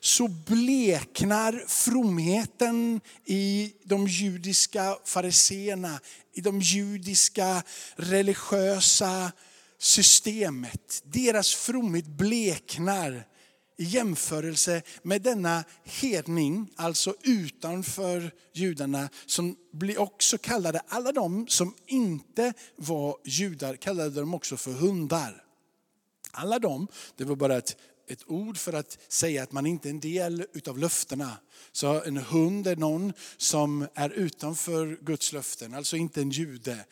så 0.00 0.28
bleknar 0.28 1.64
fromheten 1.66 3.00
i 3.24 3.72
de 3.84 4.06
judiska 4.06 4.96
fariseerna, 5.04 6.00
i 6.32 6.40
de 6.40 6.60
judiska 6.60 7.62
religiösa 7.96 9.32
systemet. 9.78 11.02
Deras 11.04 11.54
fromhet 11.54 12.06
bleknar 12.06 13.24
i 13.76 13.84
jämförelse 13.84 14.82
med 15.02 15.22
denna 15.22 15.64
hedning, 15.84 16.70
alltså 16.76 17.14
utanför 17.22 18.30
judarna, 18.54 19.08
som 19.26 19.56
också 19.96 20.38
kallade, 20.38 20.80
alla 20.88 21.12
de 21.12 21.48
som 21.48 21.74
inte 21.86 22.52
var 22.76 23.16
judar 23.24 23.76
kallade 23.76 24.20
de 24.20 24.34
också 24.34 24.56
för 24.56 24.72
hundar. 24.72 25.44
Alla 26.30 26.58
de, 26.58 26.88
det 27.16 27.24
var 27.24 27.36
bara 27.36 27.56
ett 27.56 27.76
ett 28.08 28.22
ord 28.26 28.58
för 28.58 28.72
att 28.72 28.98
säga 29.08 29.42
att 29.42 29.52
man 29.52 29.66
inte 29.66 29.88
är 29.88 29.90
en 29.90 30.00
del 30.00 30.46
utav 30.52 30.78
löftena. 30.78 31.36
Så 31.72 32.02
en 32.02 32.16
hund 32.16 32.66
är 32.66 32.76
någon 32.76 33.12
som 33.36 33.86
är 33.94 34.10
utanför 34.10 34.98
Guds 35.02 35.32
löften, 35.32 35.74
alltså 35.74 35.96
inte 35.96 36.20
en 36.20 36.30
jude. 36.30 36.84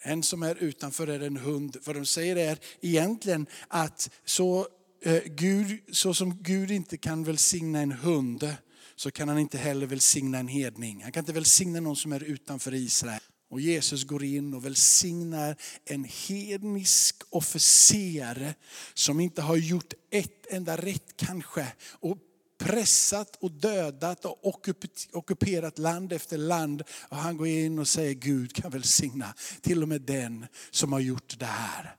En 0.00 0.22
som 0.22 0.42
är 0.42 0.54
utanför 0.54 1.06
är 1.06 1.20
en 1.20 1.36
hund. 1.36 1.76
Vad 1.84 1.96
de 1.96 2.06
säger 2.06 2.36
är 2.36 2.58
egentligen 2.80 3.46
att 3.68 4.10
så, 4.24 4.68
eh, 5.04 5.22
Gud, 5.24 5.80
så 5.92 6.14
som 6.14 6.42
Gud 6.42 6.70
inte 6.70 6.96
kan 6.96 7.24
välsigna 7.24 7.80
en 7.80 7.92
hund, 7.92 8.56
så 8.96 9.10
kan 9.10 9.28
han 9.28 9.38
inte 9.38 9.58
heller 9.58 9.86
välsigna 9.86 10.38
en 10.38 10.48
hedning. 10.48 11.02
Han 11.02 11.12
kan 11.12 11.20
inte 11.20 11.32
välsigna 11.32 11.80
någon 11.80 11.96
som 11.96 12.12
är 12.12 12.22
utanför 12.22 12.74
Israel. 12.74 13.20
Och 13.54 13.60
Jesus 13.60 14.04
går 14.04 14.24
in 14.24 14.54
och 14.54 14.64
välsignar 14.64 15.56
en 15.84 16.04
hednisk 16.04 17.22
officer 17.30 18.54
som 18.94 19.20
inte 19.20 19.42
har 19.42 19.56
gjort 19.56 19.92
ett 20.10 20.46
enda 20.50 20.76
rätt 20.76 21.16
kanske. 21.16 21.72
Och 21.90 22.18
pressat 22.58 23.36
och 23.36 23.50
dödat 23.50 24.24
och 24.24 24.68
ockuperat 25.12 25.78
land 25.78 26.12
efter 26.12 26.38
land. 26.38 26.82
Och 27.08 27.16
han 27.16 27.36
går 27.36 27.46
in 27.46 27.78
och 27.78 27.88
säger 27.88 28.14
Gud 28.14 28.54
kan 28.54 28.70
välsigna 28.70 29.34
till 29.60 29.82
och 29.82 29.88
med 29.88 30.02
den 30.02 30.46
som 30.70 30.92
har 30.92 31.00
gjort 31.00 31.38
det 31.38 31.46
här. 31.46 31.96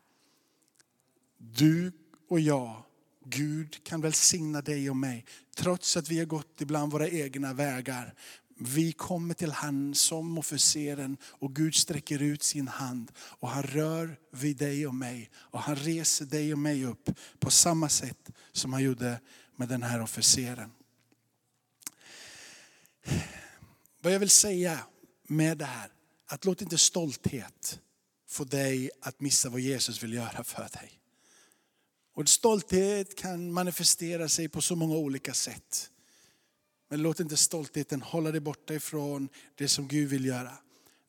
Du 1.37 1.91
och 2.29 2.39
jag, 2.39 2.83
Gud 3.25 3.83
kan 3.83 4.01
välsigna 4.01 4.61
dig 4.61 4.89
och 4.89 4.97
mig. 4.97 5.25
Trots 5.55 5.97
att 5.97 6.09
vi 6.09 6.17
har 6.17 6.25
gått 6.25 6.61
ibland 6.61 6.91
våra 6.91 7.09
egna 7.09 7.53
vägar. 7.53 8.13
Vi 8.57 8.91
kommer 8.91 9.33
till 9.33 9.51
han 9.51 9.95
som 9.95 10.37
officeren 10.37 11.17
och 11.23 11.55
Gud 11.55 11.75
sträcker 11.75 12.21
ut 12.21 12.43
sin 12.43 12.67
hand 12.67 13.11
och 13.17 13.49
han 13.49 13.63
rör 13.63 14.19
vid 14.31 14.57
dig 14.57 14.87
och 14.87 14.95
mig. 14.95 15.29
Och 15.35 15.59
han 15.59 15.75
reser 15.75 16.25
dig 16.25 16.53
och 16.53 16.59
mig 16.59 16.85
upp 16.85 17.09
på 17.39 17.51
samma 17.51 17.89
sätt 17.89 18.31
som 18.51 18.73
han 18.73 18.83
gjorde 18.83 19.19
med 19.55 19.69
den 19.69 19.83
här 19.83 20.01
officeren. 20.01 20.71
Vad 24.01 24.13
jag 24.13 24.19
vill 24.19 24.29
säga 24.29 24.79
med 25.27 25.57
det 25.57 25.65
här, 25.65 25.89
att 26.25 26.45
låt 26.45 26.61
inte 26.61 26.77
stolthet 26.77 27.79
få 28.27 28.43
dig 28.43 28.89
att 29.01 29.21
missa 29.21 29.49
vad 29.49 29.59
Jesus 29.59 30.03
vill 30.03 30.13
göra 30.13 30.43
för 30.43 30.69
dig. 30.73 30.99
Och 32.13 32.29
stolthet 32.29 33.17
kan 33.17 33.53
manifestera 33.53 34.29
sig 34.29 34.49
på 34.49 34.61
så 34.61 34.75
många 34.75 34.95
olika 34.95 35.33
sätt. 35.33 35.91
Men 36.89 37.01
låt 37.01 37.19
inte 37.19 37.37
stoltheten 37.37 38.01
hålla 38.01 38.31
dig 38.31 38.41
borta 38.41 38.73
ifrån 38.73 39.29
det 39.55 39.67
som 39.67 39.87
Gud 39.87 40.09
vill 40.09 40.25
göra. 40.25 40.51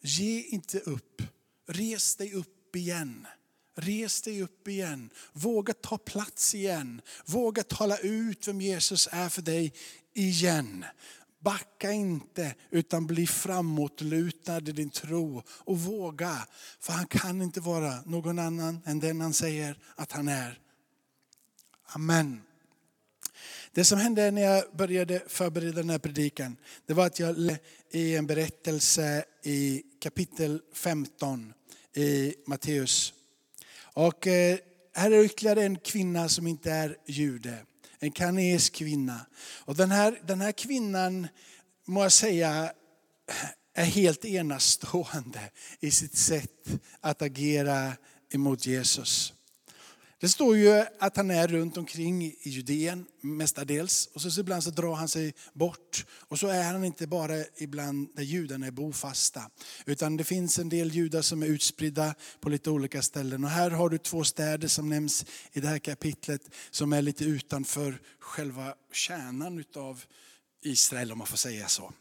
Ge 0.01 0.43
inte 0.43 0.79
upp. 0.79 1.23
Res 1.69 2.17
dig 2.17 2.33
upp 2.35 2.77
igen. 2.77 3.27
Res 3.75 4.23
dig 4.23 4.43
upp 4.43 4.69
igen. 4.69 5.11
Våga 5.33 5.75
ta 5.75 5.99
plats 5.99 6.55
igen. 6.55 7.01
Våga 7.27 7.63
tala 7.63 7.99
ut 7.99 8.49
vem 8.49 8.61
Jesus 8.61 9.09
är 9.13 9.29
för 9.29 9.43
dig 9.43 9.73
igen. 10.15 10.85
Backa 11.39 11.93
inte 11.93 12.55
utan 12.71 13.07
bli 13.07 13.27
framåtlutad 13.27 14.59
i 14.59 14.73
din 14.73 14.91
tro 14.91 15.43
och 15.49 15.79
våga. 15.81 16.47
För 16.81 16.93
han 16.93 17.07
kan 17.07 17.43
inte 17.43 17.61
vara 17.61 18.03
någon 18.07 18.39
annan 18.39 18.81
än 18.85 19.01
den 19.01 19.21
han 19.21 19.33
säger 19.33 19.79
att 19.95 20.13
han 20.13 20.29
är. 20.29 20.61
Amen. 21.87 22.46
Det 23.77 23.85
som 23.85 23.99
hände 23.99 24.31
när 24.31 24.43
jag 24.43 24.65
började 24.77 25.23
förbereda 25.27 25.73
den 25.73 25.91
här 25.91 25.99
predikan, 25.99 26.57
det 26.87 26.95
var 26.95 27.07
att 27.07 27.19
jag 27.19 27.39
läste 27.39 27.65
i 27.91 28.17
en 28.17 28.27
berättelse 28.27 29.25
i 29.43 29.83
kapitel 30.01 30.61
15 30.75 31.53
i 31.95 32.35
Matteus. 32.47 33.13
Och 33.83 34.27
eh, 34.27 34.59
här 34.95 35.11
är 35.11 35.25
ytterligare 35.25 35.63
en 35.63 35.79
kvinna 35.79 36.29
som 36.29 36.47
inte 36.47 36.71
är 36.71 36.97
jude. 37.07 37.59
En 37.99 38.13
kanesisk 38.13 38.75
kvinna. 38.75 39.27
Och 39.65 39.77
den 39.77 39.91
här, 39.91 40.21
den 40.27 40.41
här 40.41 40.53
kvinnan, 40.53 41.29
må 41.87 42.03
jag 42.03 42.13
säga, 42.13 42.73
är 43.75 43.85
helt 43.85 44.25
enastående 44.25 45.51
i 45.81 45.91
sitt 45.91 46.17
sätt 46.17 46.69
att 47.01 47.23
agera 47.23 47.93
emot 48.31 48.67
Jesus. 48.67 49.33
Det 50.21 50.29
står 50.29 50.57
ju 50.57 50.85
att 50.99 51.17
han 51.17 51.31
är 51.31 51.49
runt 51.49 51.77
omkring 51.77 52.25
i 52.25 52.39
Judeen 52.43 53.07
mestadels. 53.21 54.07
Och 54.15 54.21
så 54.21 54.41
ibland 54.41 54.65
så 54.65 54.71
drar 54.71 54.95
han 54.95 55.09
sig 55.09 55.35
bort. 55.53 56.07
Och 56.11 56.39
så 56.39 56.49
är 56.49 56.65
han 56.65 56.85
inte 56.85 57.07
bara 57.07 57.35
ibland 57.57 58.17
där 58.17 58.23
judarna 58.23 58.67
är 58.67 58.71
bofasta. 58.71 59.51
Utan 59.87 60.17
det 60.17 60.25
finns 60.25 60.59
en 60.59 60.69
del 60.69 60.95
judar 60.95 61.23
som 61.23 61.43
är 61.43 61.47
utspridda 61.47 62.15
på 62.41 62.49
lite 62.49 62.71
olika 62.71 63.03
ställen. 63.03 63.45
Och 63.45 63.51
här 63.51 63.71
har 63.71 63.89
du 63.89 63.99
två 63.99 64.25
städer 64.25 64.69
som 64.69 64.89
nämns 64.89 65.25
i 65.53 65.61
det 65.61 65.69
här 65.69 65.79
kapitlet. 65.79 66.43
Som 66.71 66.93
är 66.93 67.03
lite 67.03 67.25
utanför 67.25 68.01
själva 68.21 68.75
kärnan 68.93 69.59
utav 69.59 70.05
Israel 70.63 71.13
om 71.13 71.19
man 71.19 71.27
får 71.27 71.37
säga 71.37 71.69
så. 71.69 71.93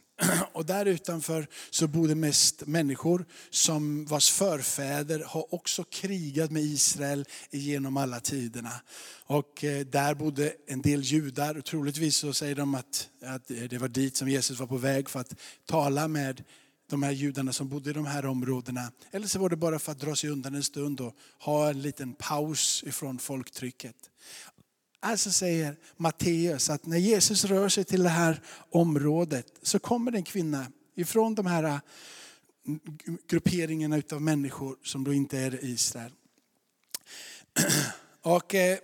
Och 0.53 0.65
där 0.65 0.85
utanför 0.85 1.47
så 1.69 1.87
bodde 1.87 2.15
mest 2.15 2.67
människor 2.67 3.25
som 3.49 4.05
vars 4.05 4.31
förfäder 4.31 5.23
har 5.27 5.53
också 5.53 5.83
krigat 5.83 6.51
med 6.51 6.63
Israel 6.63 7.25
genom 7.51 7.97
alla 7.97 8.19
tiderna. 8.19 8.71
Och 9.25 9.63
eh, 9.63 9.85
där 9.85 10.13
bodde 10.13 10.53
en 10.67 10.81
del 10.81 11.01
judar 11.01 11.57
och 11.57 11.65
troligtvis 11.65 12.15
så 12.15 12.33
säger 12.33 12.55
de 12.55 12.75
att, 12.75 13.09
att 13.25 13.51
eh, 13.51 13.63
det 13.63 13.77
var 13.77 13.87
dit 13.87 14.17
som 14.17 14.29
Jesus 14.29 14.59
var 14.59 14.67
på 14.67 14.77
väg 14.77 15.09
för 15.09 15.19
att 15.19 15.35
tala 15.65 16.07
med 16.07 16.43
de 16.89 17.03
här 17.03 17.11
judarna 17.11 17.53
som 17.53 17.69
bodde 17.69 17.89
i 17.89 17.93
de 17.93 18.05
här 18.05 18.25
områdena. 18.25 18.91
Eller 19.11 19.27
så 19.27 19.39
var 19.39 19.49
det 19.49 19.55
bara 19.55 19.79
för 19.79 19.91
att 19.91 19.99
dra 19.99 20.15
sig 20.15 20.29
undan 20.29 20.55
en 20.55 20.63
stund 20.63 21.01
och 21.01 21.15
ha 21.39 21.69
en 21.69 21.81
liten 21.81 22.13
paus 22.13 22.83
ifrån 22.87 23.19
folktrycket. 23.19 23.95
Alltså 25.05 25.31
säger 25.31 25.75
Matteus 25.97 26.69
att 26.69 26.85
när 26.85 26.97
Jesus 26.97 27.45
rör 27.45 27.69
sig 27.69 27.83
till 27.83 28.03
det 28.03 28.09
här 28.09 28.41
området 28.69 29.47
så 29.61 29.79
kommer 29.79 30.11
en 30.11 30.23
kvinna 30.23 30.67
ifrån 30.95 31.35
de 31.35 31.45
här 31.45 31.63
äh, 31.63 31.79
grupperingarna 33.27 34.01
av 34.11 34.21
människor 34.21 34.77
som 34.83 35.03
då 35.03 35.13
inte 35.13 35.39
är 35.39 35.65
Israel. 35.65 36.11
Och 38.21 38.55
äh, 38.55 38.77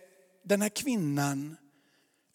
den 0.43 0.61
här 0.61 0.69
kvinnan 0.69 1.57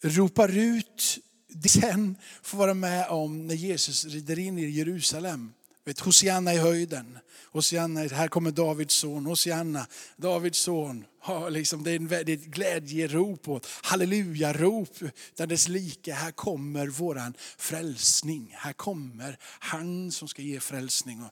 ropar 0.03 0.57
ut 0.57 1.19
det 1.47 1.69
sen 1.69 2.15
får 2.41 2.57
vara 2.57 2.73
med 2.73 3.07
om 3.09 3.47
när 3.47 3.55
Jesus 3.55 4.05
rider 4.05 4.39
in 4.39 4.57
i 4.57 4.69
Jerusalem. 4.69 5.53
Vet, 5.87 5.99
Hosianna 5.99 6.53
i 6.53 6.57
höjden. 6.57 7.19
Hosianna, 7.51 7.99
här 8.01 8.27
kommer 8.27 8.51
Davids 8.51 8.95
son. 8.95 9.25
Hosianna, 9.25 9.87
Davids 10.17 10.59
son. 10.59 11.05
Ja, 11.27 11.49
liksom, 11.49 11.83
det, 11.83 11.91
är 11.91 11.95
en, 11.95 12.07
det 12.07 12.15
är 12.15 12.29
ett 12.29 12.45
glädjerop 12.45 13.47
och 13.47 13.67
hallelujarop. 13.81 14.99
Där 15.35 15.47
dess 15.47 15.67
like, 15.67 16.13
här 16.13 16.31
kommer 16.31 16.87
våran 16.87 17.33
frälsning. 17.57 18.55
Här 18.57 18.73
kommer 18.73 19.37
han 19.41 20.11
som 20.11 20.27
ska 20.27 20.41
ge 20.41 20.59
frälsning. 20.59 21.23
Och 21.23 21.31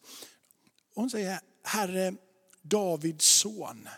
hon 0.96 1.10
säger, 1.10 1.40
Herre 1.64 2.14
Davids 2.62 3.26
son. 3.26 3.90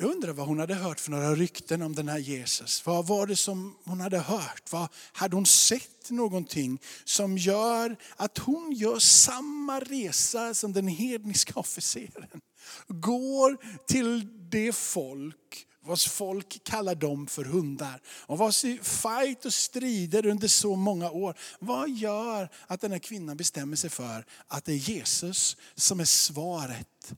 Jag 0.00 0.10
undrar 0.10 0.32
vad 0.32 0.46
hon 0.46 0.58
hade 0.58 0.74
hört 0.74 1.00
för 1.00 1.10
några 1.10 1.34
rykten 1.34 1.82
om 1.82 1.94
den 1.94 2.08
här 2.08 2.18
Jesus. 2.18 2.86
Vad 2.86 3.06
var 3.06 3.26
det 3.26 3.36
som 3.36 3.76
hon 3.84 4.00
hade 4.00 4.18
hört? 4.18 4.72
Vad 4.72 4.88
hade 5.12 5.36
hon 5.36 5.46
sett 5.46 6.10
någonting 6.10 6.80
som 7.04 7.38
gör 7.38 7.96
att 8.16 8.38
hon 8.38 8.72
gör 8.72 8.98
samma 8.98 9.80
resa 9.80 10.54
som 10.54 10.72
den 10.72 10.88
hedniska 10.88 11.52
officeren? 11.60 12.40
Går 12.88 13.58
till 13.86 14.28
det 14.50 14.72
folk 14.72 15.66
vars 15.84 16.08
folk 16.08 16.64
kallar 16.64 16.94
dem 16.94 17.26
för 17.26 17.44
hundar. 17.44 18.00
Och 18.06 18.38
vars 18.38 18.64
fight 18.82 19.44
och 19.44 19.54
strider 19.54 20.26
under 20.26 20.48
så 20.48 20.76
många 20.76 21.10
år. 21.10 21.38
Vad 21.60 21.90
gör 21.90 22.48
att 22.66 22.80
den 22.80 22.92
här 22.92 22.98
kvinnan 22.98 23.36
bestämmer 23.36 23.76
sig 23.76 23.90
för 23.90 24.24
att 24.46 24.64
det 24.64 24.72
är 24.72 24.76
Jesus 24.76 25.56
som 25.74 26.00
är 26.00 26.04
svaret 26.04 27.12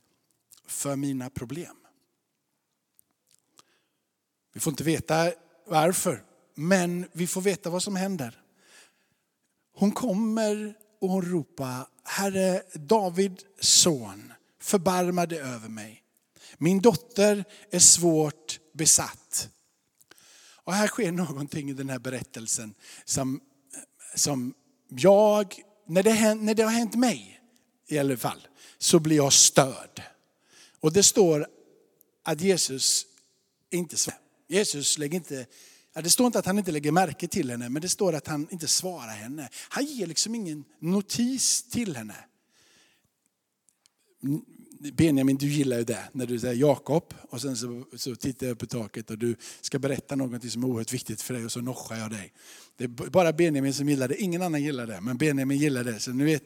för 0.67 0.97
mina 0.97 1.31
problem? 1.31 1.80
Vi 4.53 4.61
får 4.61 4.71
inte 4.71 4.85
veta 4.85 5.33
varför, 5.67 6.25
men 6.55 7.07
vi 7.13 7.27
får 7.27 7.41
veta 7.41 7.71
vad 7.71 7.83
som 7.83 7.97
händer. 7.97 8.43
Hon 9.75 9.93
kommer 9.93 10.75
och 11.01 11.09
hon 11.09 11.23
ropar, 11.23 11.87
Herre 12.05 12.63
Davids 12.75 13.45
son, 13.61 14.33
förbarma 14.61 15.27
dig 15.27 15.39
över 15.39 15.69
mig. 15.69 16.03
Min 16.59 16.81
dotter 16.81 17.45
är 17.71 17.79
svårt 17.79 18.61
besatt. 18.73 19.51
Och 20.71 20.75
här 20.75 20.87
sker 20.87 21.13
någonting 21.13 21.71
i 21.71 21.73
den 21.73 21.91
här 21.91 21.99
berättelsen 21.99 22.75
som, 23.05 23.41
som 24.15 24.55
jag, 24.89 25.63
när 25.87 26.03
det, 26.03 26.35
när 26.35 26.55
det 26.55 26.63
har 26.63 26.71
hänt 26.71 26.95
mig 26.95 27.41
i 27.87 27.99
alla 27.99 28.17
fall, 28.17 28.49
så 28.79 28.99
blir 28.99 29.17
jag 29.17 29.33
störd. 29.33 30.03
Och 30.81 30.93
det 30.93 31.03
står 31.03 31.47
att 32.23 32.41
Jesus 32.41 33.07
inte 33.71 33.97
svarar. 33.97 34.30
Jesus 34.51 34.99
lägger 34.99 35.17
inte, 35.17 35.47
ja, 35.95 36.03
det 36.03 36.11
står 36.11 36.27
inte 36.27 36.39
att 36.39 36.47
han 36.47 36.59
inte 36.59 36.73
lägger 36.73 36.93
märke 36.93 37.29
till 37.29 37.51
henne, 37.51 37.69
men 37.69 37.83
det 37.83 37.89
står 37.89 38.15
att 38.15 38.27
han 38.27 38.49
inte 38.51 38.69
svarar 38.69 39.13
henne. 39.13 39.49
Han 39.69 39.85
ger 39.85 40.07
liksom 40.07 40.35
ingen 40.35 40.65
notis 40.81 41.63
till 41.63 41.97
henne. 41.97 42.15
Benjamin, 44.93 45.37
du 45.37 45.49
gillar 45.49 45.79
ju 45.79 45.85
det 45.85 46.09
när 46.13 46.27
du 46.27 46.39
säger 46.39 46.55
Jakob 46.55 47.15
och 47.31 47.41
sen 47.41 47.57
så, 47.57 47.85
så 47.97 48.17
tittar 48.17 48.47
jag 48.47 48.55
upp 48.55 48.63
i 48.63 48.67
taket 48.67 49.11
och 49.11 49.19
du 49.19 49.37
ska 49.61 49.79
berätta 49.79 50.17
något 50.17 50.51
som 50.51 50.65
är 50.65 50.69
oerhört 50.69 50.93
viktigt 50.93 51.23
för 51.23 51.35
dig 51.35 51.45
och 51.45 51.53
så 51.53 51.61
noschar 51.61 51.97
jag 51.97 52.11
dig. 52.11 52.33
Det 52.77 52.85
är 52.85 52.89
bara 52.89 53.33
Benjamin 53.33 53.75
som 53.75 53.89
gillar 53.89 54.09
det, 54.09 54.23
ingen 54.23 54.43
annan 54.43 54.63
gillar 54.63 54.87
det, 54.87 55.01
men 55.01 55.17
Benjamin 55.17 55.59
gillar 55.59 55.85
det. 55.85 56.01
Så 56.01 56.11
nu 56.11 56.25
vet, 56.25 56.43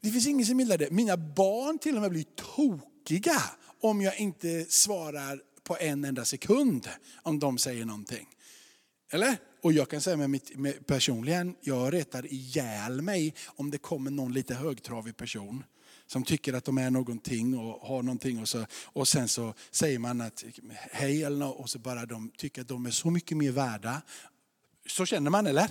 det 0.00 0.10
finns 0.10 0.26
ingen 0.26 0.46
som 0.46 0.60
gillar 0.60 0.78
det. 0.78 0.90
Mina 0.90 1.16
barn 1.16 1.78
till 1.78 1.96
och 1.96 2.02
med 2.02 2.10
blir 2.10 2.24
tokiga 2.36 3.42
om 3.80 4.00
jag 4.00 4.20
inte 4.20 4.66
svarar 4.68 5.40
på 5.68 5.76
en 5.80 6.04
enda 6.04 6.24
sekund 6.24 6.88
om 7.22 7.38
de 7.38 7.58
säger 7.58 7.84
någonting. 7.84 8.28
Eller? 9.10 9.36
Och 9.62 9.72
jag 9.72 9.88
kan 9.90 10.00
säga 10.00 10.16
med 10.16 10.30
mitt, 10.30 10.58
med 10.58 10.86
personligen, 10.86 11.56
jag 11.60 11.94
retar 11.94 12.32
ihjäl 12.32 13.02
mig 13.02 13.34
om 13.46 13.70
det 13.70 13.78
kommer 13.78 14.10
någon 14.10 14.32
lite 14.32 14.54
högtravig 14.54 15.16
person 15.16 15.64
som 16.06 16.24
tycker 16.24 16.52
att 16.52 16.64
de 16.64 16.78
är 16.78 16.90
någonting 16.90 17.58
och 17.58 17.80
har 17.88 18.02
någonting 18.02 18.40
och, 18.40 18.48
så, 18.48 18.66
och 18.84 19.08
sen 19.08 19.28
så 19.28 19.54
säger 19.70 19.98
man 19.98 20.20
att 20.20 20.44
hej 20.72 21.24
eller 21.24 21.38
något, 21.38 21.60
och 21.60 21.70
så 21.70 21.78
bara 21.78 22.06
de 22.06 22.30
tycker 22.36 22.62
att 22.62 22.68
de 22.68 22.86
är 22.86 22.90
så 22.90 23.10
mycket 23.10 23.36
mer 23.36 23.52
värda. 23.52 24.02
Så 24.86 25.06
känner 25.06 25.30
man 25.30 25.46
eller? 25.46 25.68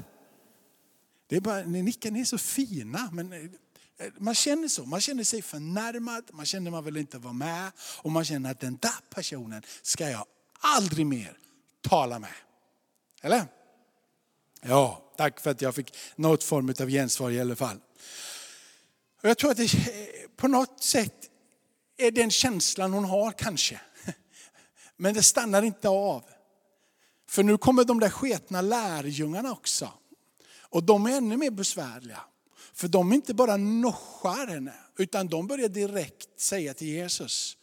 Det 1.27 1.35
är 1.35 1.41
bara, 1.41 1.63
ni 1.63 1.83
nickar, 1.83 2.11
ni 2.11 2.19
är 2.19 2.25
så 2.25 2.37
fina. 2.37 3.09
Men 3.13 3.57
Eh, 3.97 4.07
man 4.17 4.35
känner 4.35 4.67
så, 4.67 4.85
man 4.85 5.01
känner 5.01 5.23
sig 5.23 5.41
förnärmad, 5.41 6.29
man 6.33 6.45
känner 6.45 6.71
man 6.71 6.83
vill 6.83 6.97
inte 6.97 7.17
vara 7.17 7.33
med 7.33 7.71
och 8.01 8.11
man 8.11 8.25
känner 8.25 8.51
att 8.51 8.59
den 8.59 8.77
där 8.81 8.99
personen 9.09 9.63
ska 9.81 10.09
jag 10.09 10.25
aldrig 10.59 11.05
mer 11.05 11.37
tala 11.81 12.19
med. 12.19 12.33
Eller? 13.21 13.45
Ja, 14.61 15.13
tack 15.17 15.39
för 15.39 15.51
att 15.51 15.61
jag 15.61 15.75
fick 15.75 15.97
något 16.15 16.43
form 16.43 16.73
av 16.79 16.89
gensvar 16.89 17.31
i 17.31 17.41
alla 17.41 17.55
fall. 17.55 17.79
Och 19.21 19.29
jag 19.29 19.37
tror 19.37 19.51
att 19.51 19.57
det 19.57 19.63
eh, 19.63 20.29
på 20.35 20.47
något 20.47 20.83
sätt 20.83 21.29
är 21.97 22.11
den 22.11 22.31
känslan 22.31 22.93
hon 22.93 23.05
har 23.05 23.31
kanske. 23.31 23.81
Men 24.97 25.13
det 25.13 25.23
stannar 25.23 25.61
inte 25.61 25.89
av. 25.89 26.23
För 27.29 27.43
nu 27.43 27.57
kommer 27.57 27.83
de 27.83 27.99
där 27.99 28.09
sketna 28.09 28.61
lärjungarna 28.61 29.51
också. 29.51 29.93
Och 30.61 30.83
de 30.83 31.05
är 31.05 31.17
ännu 31.17 31.37
mer 31.37 31.51
besvärliga. 31.51 32.19
För 32.77 32.87
de 32.87 33.13
inte 33.13 33.33
bara 33.33 33.57
noschar 33.57 34.47
henne, 34.47 34.73
utan 34.97 35.27
de 35.27 35.47
börjar 35.47 35.69
direkt 35.69 36.39
säga 36.39 36.73
till 36.73 36.87
Jesus. 36.87 37.57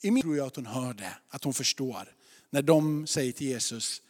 I 0.00 0.10
min 0.10 0.22
tror 0.22 0.36
jag 0.36 0.46
att 0.46 0.56
hon 0.56 0.66
hör 0.66 0.94
det, 0.94 1.16
att 1.28 1.44
hon 1.44 1.54
förstår. 1.54 2.14
När 2.50 2.62
de 2.62 3.06
säger 3.06 3.32
till 3.32 3.46
Jesus, 3.46 4.02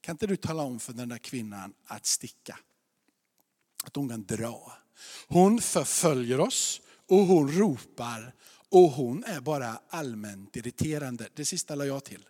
kan 0.00 0.14
inte 0.14 0.26
du 0.26 0.36
tala 0.36 0.62
om 0.62 0.80
för 0.80 0.92
den 0.92 1.08
där 1.08 1.18
kvinnan 1.18 1.74
att 1.86 2.06
sticka? 2.06 2.58
Att 3.84 3.96
hon 3.96 4.08
kan 4.08 4.24
dra. 4.24 4.72
Hon 5.28 5.60
förföljer 5.60 6.40
oss 6.40 6.80
och 7.08 7.18
hon 7.18 7.52
ropar 7.52 8.34
och 8.68 8.90
hon 8.90 9.24
är 9.24 9.40
bara 9.40 9.80
allmänt 9.88 10.56
irriterande. 10.56 11.28
Det 11.34 11.44
sista 11.44 11.74
la 11.74 11.84
jag 11.84 12.04
till. 12.04 12.28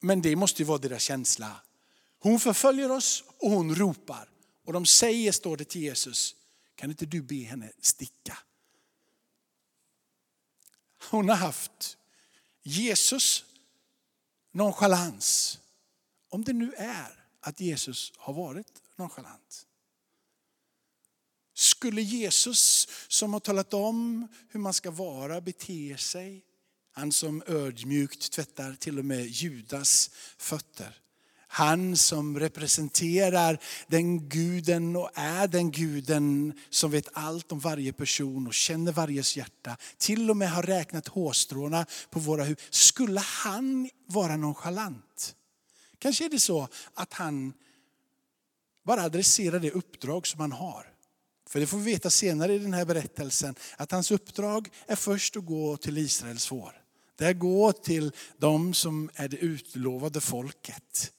Men 0.00 0.22
det 0.22 0.36
måste 0.36 0.62
ju 0.62 0.66
vara 0.66 0.78
deras 0.78 1.02
känsla. 1.02 1.56
Hon 2.18 2.40
förföljer 2.40 2.90
oss 2.90 3.24
och 3.38 3.50
hon 3.50 3.74
ropar. 3.74 4.31
Och 4.64 4.72
de 4.72 4.86
säger, 4.86 5.32
står 5.32 5.56
det 5.56 5.64
till 5.64 5.82
Jesus, 5.82 6.36
kan 6.74 6.90
inte 6.90 7.06
du 7.06 7.22
be 7.22 7.34
henne 7.34 7.72
sticka? 7.80 8.38
Hon 11.10 11.28
har 11.28 11.36
haft 11.36 11.98
Jesus 12.62 13.44
nonchalans. 14.52 15.58
Om 16.28 16.44
det 16.44 16.52
nu 16.52 16.72
är 16.72 17.24
att 17.40 17.60
Jesus 17.60 18.12
har 18.16 18.32
varit 18.32 18.82
nonchalant. 18.96 19.66
Skulle 21.54 22.02
Jesus 22.02 22.88
som 23.08 23.32
har 23.32 23.40
talat 23.40 23.74
om 23.74 24.28
hur 24.48 24.60
man 24.60 24.74
ska 24.74 24.90
vara 24.90 25.40
bete 25.40 25.96
sig, 25.98 26.44
han 26.90 27.12
som 27.12 27.42
ödmjukt 27.46 28.32
tvättar 28.32 28.74
till 28.74 28.98
och 28.98 29.04
med 29.04 29.26
Judas 29.26 30.10
fötter. 30.36 31.01
Han 31.54 31.96
som 31.96 32.38
representerar 32.38 33.58
den 33.86 34.28
guden 34.28 34.96
och 34.96 35.10
är 35.14 35.48
den 35.48 35.70
guden 35.70 36.52
som 36.70 36.90
vet 36.90 37.08
allt 37.12 37.52
om 37.52 37.58
varje 37.58 37.92
person 37.92 38.46
och 38.46 38.54
känner 38.54 38.92
varjes 38.92 39.36
hjärta. 39.36 39.76
Till 39.96 40.30
och 40.30 40.36
med 40.36 40.50
har 40.50 40.62
räknat 40.62 41.08
hårstråna 41.08 41.86
på 42.10 42.20
våra 42.20 42.42
huvuden. 42.42 42.64
Skulle 42.70 43.20
han 43.20 43.90
vara 44.06 44.36
nonchalant? 44.36 45.34
Kanske 45.98 46.24
är 46.24 46.28
det 46.28 46.40
så 46.40 46.68
att 46.94 47.12
han 47.12 47.52
bara 48.84 49.02
adresserar 49.02 49.58
det 49.58 49.70
uppdrag 49.70 50.26
som 50.26 50.40
han 50.40 50.52
har. 50.52 50.86
För 51.48 51.60
det 51.60 51.66
får 51.66 51.78
vi 51.78 51.92
veta 51.92 52.10
senare 52.10 52.54
i 52.54 52.58
den 52.58 52.74
här 52.74 52.84
berättelsen 52.84 53.54
att 53.76 53.90
hans 53.90 54.10
uppdrag 54.10 54.68
är 54.86 54.96
först 54.96 55.36
att 55.36 55.46
gå 55.46 55.76
till 55.76 55.98
Israels 55.98 56.46
får. 56.46 56.82
Det 57.16 57.24
är 57.24 57.30
att 57.30 57.38
gå 57.38 57.72
till 57.72 58.12
de 58.36 58.74
som 58.74 59.10
är 59.14 59.28
det 59.28 59.36
utlovade 59.36 60.20
folket. 60.20 61.12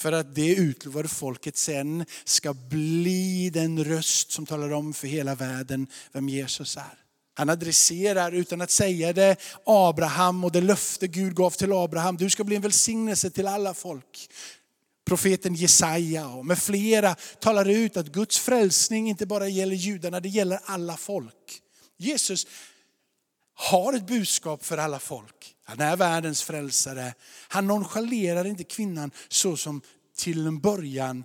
För 0.00 0.12
att 0.12 0.34
det 0.34 0.54
utlovade 0.54 1.08
folket 1.08 1.56
sen 1.56 2.04
ska 2.24 2.54
bli 2.54 3.50
den 3.50 3.84
röst 3.84 4.32
som 4.32 4.46
talar 4.46 4.72
om 4.72 4.94
för 4.94 5.08
hela 5.08 5.34
världen 5.34 5.86
vem 6.12 6.28
Jesus 6.28 6.76
är. 6.76 6.98
Han 7.34 7.50
adresserar 7.50 8.32
utan 8.32 8.60
att 8.60 8.70
säga 8.70 9.12
det 9.12 9.36
Abraham 9.66 10.44
och 10.44 10.52
det 10.52 10.60
löfte 10.60 11.06
Gud 11.06 11.34
gav 11.34 11.50
till 11.50 11.72
Abraham. 11.72 12.16
Du 12.16 12.30
ska 12.30 12.44
bli 12.44 12.56
en 12.56 12.62
välsignelse 12.62 13.30
till 13.30 13.46
alla 13.46 13.74
folk. 13.74 14.30
profeten 15.04 15.54
Jesaja 15.54 16.28
och 16.28 16.46
med 16.46 16.58
flera 16.58 17.14
talar 17.40 17.68
ut 17.68 17.96
att 17.96 18.06
Guds 18.06 18.38
frälsning 18.38 19.08
inte 19.08 19.26
bara 19.26 19.48
gäller 19.48 19.76
judarna, 19.76 20.20
det 20.20 20.28
gäller 20.28 20.60
alla 20.64 20.96
folk. 20.96 21.60
Jesus 21.98 22.46
har 23.60 23.92
ett 23.92 24.06
budskap 24.06 24.64
för 24.64 24.78
alla 24.78 24.98
folk. 24.98 25.56
Han 25.64 25.80
är 25.80 25.96
världens 25.96 26.42
frälsare. 26.42 27.14
Han 27.48 27.66
nonchalerar 27.66 28.44
inte 28.44 28.64
kvinnan 28.64 29.10
så 29.28 29.56
som 29.56 29.82
till 30.16 30.46
en 30.46 30.60
början 30.60 31.24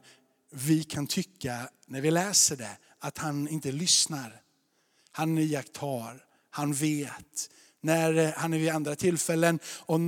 vi 0.52 0.84
kan 0.84 1.08
tycka 1.08 1.70
när 1.86 2.02
vi 2.02 2.12
läser 2.12 2.56
det, 2.56 2.78
att 3.00 3.18
han 3.18 3.48
inte 3.48 3.72
lyssnar. 3.72 4.42
Han 5.12 5.38
iakttar, 5.38 6.24
han 6.50 6.74
vet. 6.74 7.50
När 7.82 8.18
eh, 8.18 8.32
han 8.36 8.54
är 8.54 8.58
vid 8.58 8.70
andra 8.70 8.96
tillfällen 8.96 9.60
och 9.66 10.00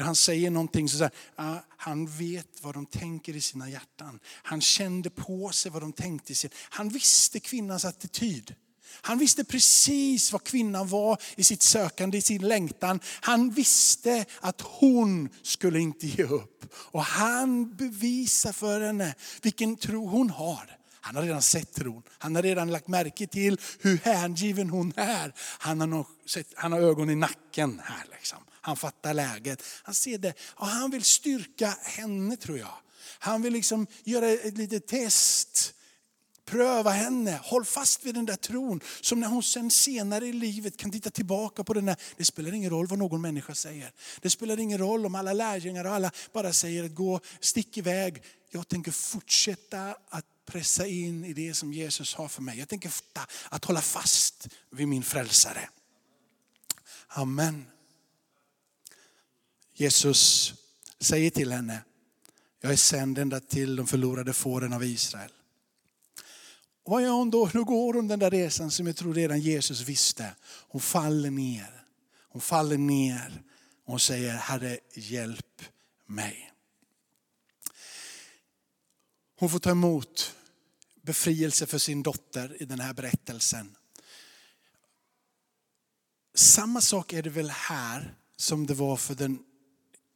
han 0.00 0.16
säger 0.16 0.50
någonting 0.50 0.88
så 0.88 0.98
säger 0.98 1.12
han, 1.36 1.56
ah, 1.56 1.60
han 1.76 2.06
vet 2.06 2.62
vad 2.62 2.74
de 2.74 2.86
tänker 2.86 3.36
i 3.36 3.40
sina 3.40 3.70
hjärtan. 3.70 4.20
Han 4.26 4.60
kände 4.60 5.10
på 5.10 5.50
sig 5.50 5.70
vad 5.70 5.82
de 5.82 5.92
tänkte 5.92 6.32
i 6.32 6.34
sin... 6.34 6.50
Han 6.56 6.88
visste 6.88 7.40
kvinnans 7.40 7.84
attityd. 7.84 8.54
Han 8.92 9.18
visste 9.18 9.44
precis 9.44 10.32
vad 10.32 10.44
kvinnan 10.44 10.88
var 10.88 11.22
i 11.36 11.44
sitt 11.44 11.62
sökande, 11.62 12.18
i 12.18 12.22
sin 12.22 12.48
längtan. 12.48 13.00
Han 13.20 13.50
visste 13.50 14.24
att 14.40 14.60
hon 14.60 15.28
skulle 15.42 15.80
inte 15.80 16.06
ge 16.06 16.24
upp. 16.24 16.74
Och 16.74 17.04
han 17.04 17.76
bevisar 17.76 18.52
för 18.52 18.80
henne 18.80 19.14
vilken 19.42 19.76
tro 19.76 20.06
hon 20.06 20.30
har. 20.30 20.76
Han 21.06 21.16
har 21.16 21.22
redan 21.22 21.42
sett 21.42 21.74
tron. 21.74 22.02
Han 22.18 22.34
har 22.34 22.42
redan 22.42 22.70
lagt 22.70 22.88
märke 22.88 23.26
till 23.26 23.60
hur 23.80 23.98
hängiven 23.98 24.70
hon 24.70 24.92
är. 24.96 25.32
Han 25.38 25.80
har, 25.80 25.86
nog 25.86 26.06
sett, 26.26 26.46
han 26.54 26.72
har 26.72 26.80
ögon 26.80 27.10
i 27.10 27.14
nacken 27.14 27.80
här. 27.84 28.04
Liksom. 28.12 28.38
Han 28.60 28.76
fattar 28.76 29.14
läget. 29.14 29.62
Han 29.82 29.94
ser 29.94 30.18
det 30.18 30.34
och 30.40 30.66
han 30.66 30.90
vill 30.90 31.04
styrka 31.04 31.78
henne 31.82 32.36
tror 32.36 32.58
jag. 32.58 32.74
Han 33.18 33.42
vill 33.42 33.52
liksom 33.52 33.86
göra 34.04 34.28
ett 34.28 34.58
litet 34.58 34.86
test. 34.86 35.74
Pröva 36.46 36.90
henne, 36.90 37.40
håll 37.42 37.64
fast 37.64 38.04
vid 38.04 38.14
den 38.14 38.26
där 38.26 38.36
tron. 38.36 38.80
Som 39.00 39.20
när 39.20 39.28
hon 39.28 39.42
sen 39.42 39.70
senare 39.70 40.26
i 40.26 40.32
livet 40.32 40.76
kan 40.76 40.90
titta 40.90 41.10
tillbaka 41.10 41.64
på 41.64 41.74
den 41.74 41.86
där. 41.86 41.96
Det 42.16 42.24
spelar 42.24 42.52
ingen 42.52 42.70
roll 42.70 42.86
vad 42.86 42.98
någon 42.98 43.20
människa 43.20 43.54
säger. 43.54 43.92
Det 44.20 44.30
spelar 44.30 44.60
ingen 44.60 44.78
roll 44.78 45.06
om 45.06 45.14
alla 45.14 45.32
lärjungar 45.32 45.84
och 45.84 45.90
alla 45.90 46.10
bara 46.32 46.52
säger 46.52 46.84
att 46.84 46.94
gå, 46.94 47.20
stick 47.40 47.78
iväg. 47.78 48.22
Jag 48.50 48.68
tänker 48.68 48.92
fortsätta 48.92 49.96
att 50.08 50.24
pressa 50.46 50.86
in 50.86 51.24
i 51.24 51.32
det 51.32 51.54
som 51.54 51.72
Jesus 51.72 52.14
har 52.14 52.28
för 52.28 52.42
mig. 52.42 52.58
Jag 52.58 52.68
tänker 52.68 52.92
att 53.48 53.64
hålla 53.64 53.80
fast 53.80 54.48
vid 54.70 54.88
min 54.88 55.02
frälsare. 55.02 55.68
Amen. 57.08 57.66
Jesus 59.74 60.54
säger 61.00 61.30
till 61.30 61.52
henne, 61.52 61.82
jag 62.60 62.72
är 62.72 62.76
sänd 62.76 63.18
ända 63.18 63.40
till 63.40 63.76
de 63.76 63.86
förlorade 63.86 64.32
fåren 64.32 64.72
av 64.72 64.84
Israel. 64.84 65.32
Och 66.86 66.92
vad 66.92 67.02
gör 67.02 67.10
hon 67.10 67.30
då? 67.30 67.50
Nu 67.54 67.64
går 67.64 67.94
hon 67.94 68.08
den 68.08 68.18
där 68.18 68.30
resan 68.30 68.70
som 68.70 68.86
jag 68.86 68.96
tror 68.96 69.14
redan 69.14 69.40
Jesus 69.40 69.80
visste. 69.80 70.34
Hon 70.68 70.80
faller 70.80 71.30
ner. 71.30 71.84
Hon 72.28 72.42
faller 72.42 72.78
ner 72.78 73.42
och 73.84 73.90
hon 73.90 74.00
säger, 74.00 74.34
Herre 74.34 74.78
hjälp 74.94 75.62
mig. 76.06 76.52
Hon 79.38 79.50
får 79.50 79.58
ta 79.58 79.70
emot 79.70 80.34
befrielse 81.02 81.66
för 81.66 81.78
sin 81.78 82.02
dotter 82.02 82.62
i 82.62 82.64
den 82.64 82.80
här 82.80 82.94
berättelsen. 82.94 83.76
Samma 86.34 86.80
sak 86.80 87.12
är 87.12 87.22
det 87.22 87.30
väl 87.30 87.50
här 87.50 88.14
som 88.36 88.66
det 88.66 88.74
var 88.74 88.96
för 88.96 89.14
den 89.14 89.38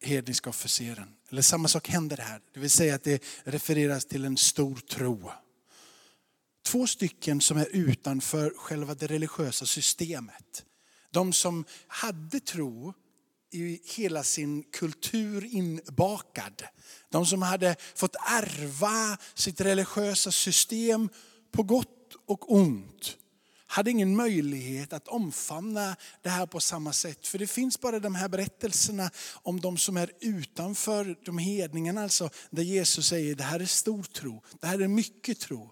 hedniska 0.01 0.51
officeren. 0.51 1.15
Eller 1.31 1.43
samma 1.43 1.69
sak 1.69 1.89
händer 1.89 2.17
här. 2.17 2.41
Det 2.55 2.61
vill 2.61 2.71
säga 2.71 2.95
att 2.95 3.05
det 3.05 3.23
refereras 3.45 4.05
till 4.05 4.25
en 4.25 4.37
stor 4.37 4.77
tro. 4.77 5.31
Två 6.63 6.87
stycken 6.87 7.41
som 7.41 7.57
är 7.57 7.69
utanför 7.71 8.53
själva 8.57 8.95
det 8.95 9.07
religiösa 9.07 9.67
systemet. 9.67 10.65
De 11.11 11.33
som 11.33 11.65
hade 11.89 12.41
tro 12.41 12.95
i 13.53 13.81
hela 13.97 14.23
sin 14.23 14.63
kultur 14.63 15.45
inbakad. 15.45 16.63
De 17.09 17.27
som 17.27 17.43
hade 17.43 17.77
fått 17.95 18.17
ärva 18.17 19.19
sitt 19.35 19.61
religiösa 19.61 20.33
system 20.33 21.09
på 21.53 21.63
gott 21.63 22.15
och 22.27 22.53
ont 22.53 23.17
hade 23.67 23.91
ingen 23.91 24.17
möjlighet 24.17 24.93
att 24.93 25.09
omfamna 25.09 25.97
det 26.23 26.29
här 26.29 26.47
på 26.47 26.61
samma 26.61 26.93
sätt. 26.93 27.27
För 27.27 27.39
det 27.39 27.47
finns 27.47 27.81
bara 27.81 27.99
de 27.99 28.15
här 28.15 28.29
berättelserna 28.29 29.11
om 29.43 29.61
de 29.61 29.77
som 29.77 29.97
är 29.97 30.11
utanför 30.21 31.17
de 31.25 31.39
hedningarna, 31.39 32.03
alltså 32.03 32.31
där 32.51 32.63
Jesus 32.63 33.09
säger 33.09 33.35
det 33.35 33.45
här 33.45 33.61
är 33.61 33.67
stor 33.67 34.03
tro, 34.03 34.43
det 34.61 34.67
här 34.67 34.81
är 34.81 34.89
mycket 34.89 35.41
tro. 35.41 35.71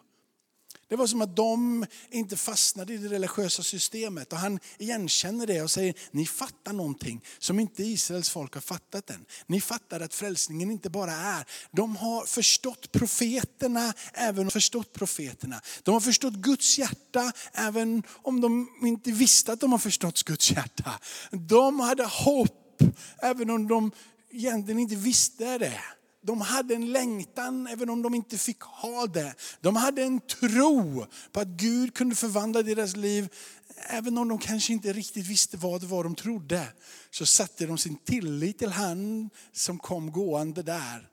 Det 0.88 0.96
var 0.96 1.06
som 1.06 1.22
att 1.22 1.36
de 1.36 1.86
inte 2.10 2.36
fastnade 2.36 2.94
i 2.94 2.96
det 2.96 3.08
religiösa 3.08 3.62
systemet. 3.62 4.32
Och 4.32 4.38
han 4.38 4.60
igenkänner 4.78 5.46
det 5.46 5.62
och 5.62 5.70
säger, 5.70 5.94
ni 6.10 6.26
fattar 6.26 6.72
någonting 6.72 7.24
som 7.38 7.58
inte 7.60 7.82
Israels 7.82 8.30
folk 8.30 8.54
har 8.54 8.60
fattat 8.60 9.10
än. 9.10 9.24
Ni 9.46 9.60
fattar 9.60 10.00
att 10.00 10.14
frälsningen 10.14 10.70
inte 10.70 10.90
bara 10.90 11.12
är, 11.12 11.44
de 11.70 11.96
har 11.96 12.26
förstått 12.26 12.92
profeterna, 12.92 13.94
även 14.12 14.50
förstått 14.50 14.92
profeterna. 14.92 15.60
De 15.82 15.94
har 15.94 16.00
förstått 16.00 16.34
Guds 16.34 16.78
hjärta, 16.78 17.32
även 17.52 18.02
om 18.08 18.40
de 18.40 18.68
inte 18.82 19.12
visste 19.12 19.52
att 19.52 19.60
de 19.60 19.72
har 19.72 19.78
förstått 19.78 20.22
Guds 20.22 20.50
hjärta. 20.50 21.00
De 21.30 21.80
hade 21.80 22.04
hopp, 22.04 22.82
även 23.18 23.50
om 23.50 23.68
de 23.68 23.92
egentligen 24.30 24.80
inte 24.80 24.96
visste 24.96 25.58
det. 25.58 25.80
De 26.20 26.40
hade 26.40 26.74
en 26.74 26.92
längtan 26.92 27.66
även 27.66 27.90
om 27.90 28.02
de 28.02 28.14
inte 28.14 28.38
fick 28.38 28.60
ha 28.60 29.06
det. 29.06 29.34
De 29.60 29.76
hade 29.76 30.02
en 30.02 30.20
tro 30.20 31.06
på 31.32 31.40
att 31.40 31.48
Gud 31.48 31.94
kunde 31.94 32.14
förvandla 32.14 32.62
deras 32.62 32.96
liv. 32.96 33.28
Även 33.76 34.18
om 34.18 34.28
de 34.28 34.38
kanske 34.38 34.72
inte 34.72 34.92
riktigt 34.92 35.26
visste 35.26 35.56
vad 35.56 35.80
det 35.80 35.86
var 35.86 36.04
de 36.04 36.14
trodde. 36.14 36.72
Så 37.10 37.26
satte 37.26 37.66
de 37.66 37.78
sin 37.78 37.96
tillit 37.96 38.58
till 38.58 38.70
han 38.70 39.30
som 39.52 39.78
kom 39.78 40.12
gående 40.12 40.62
där. 40.62 41.08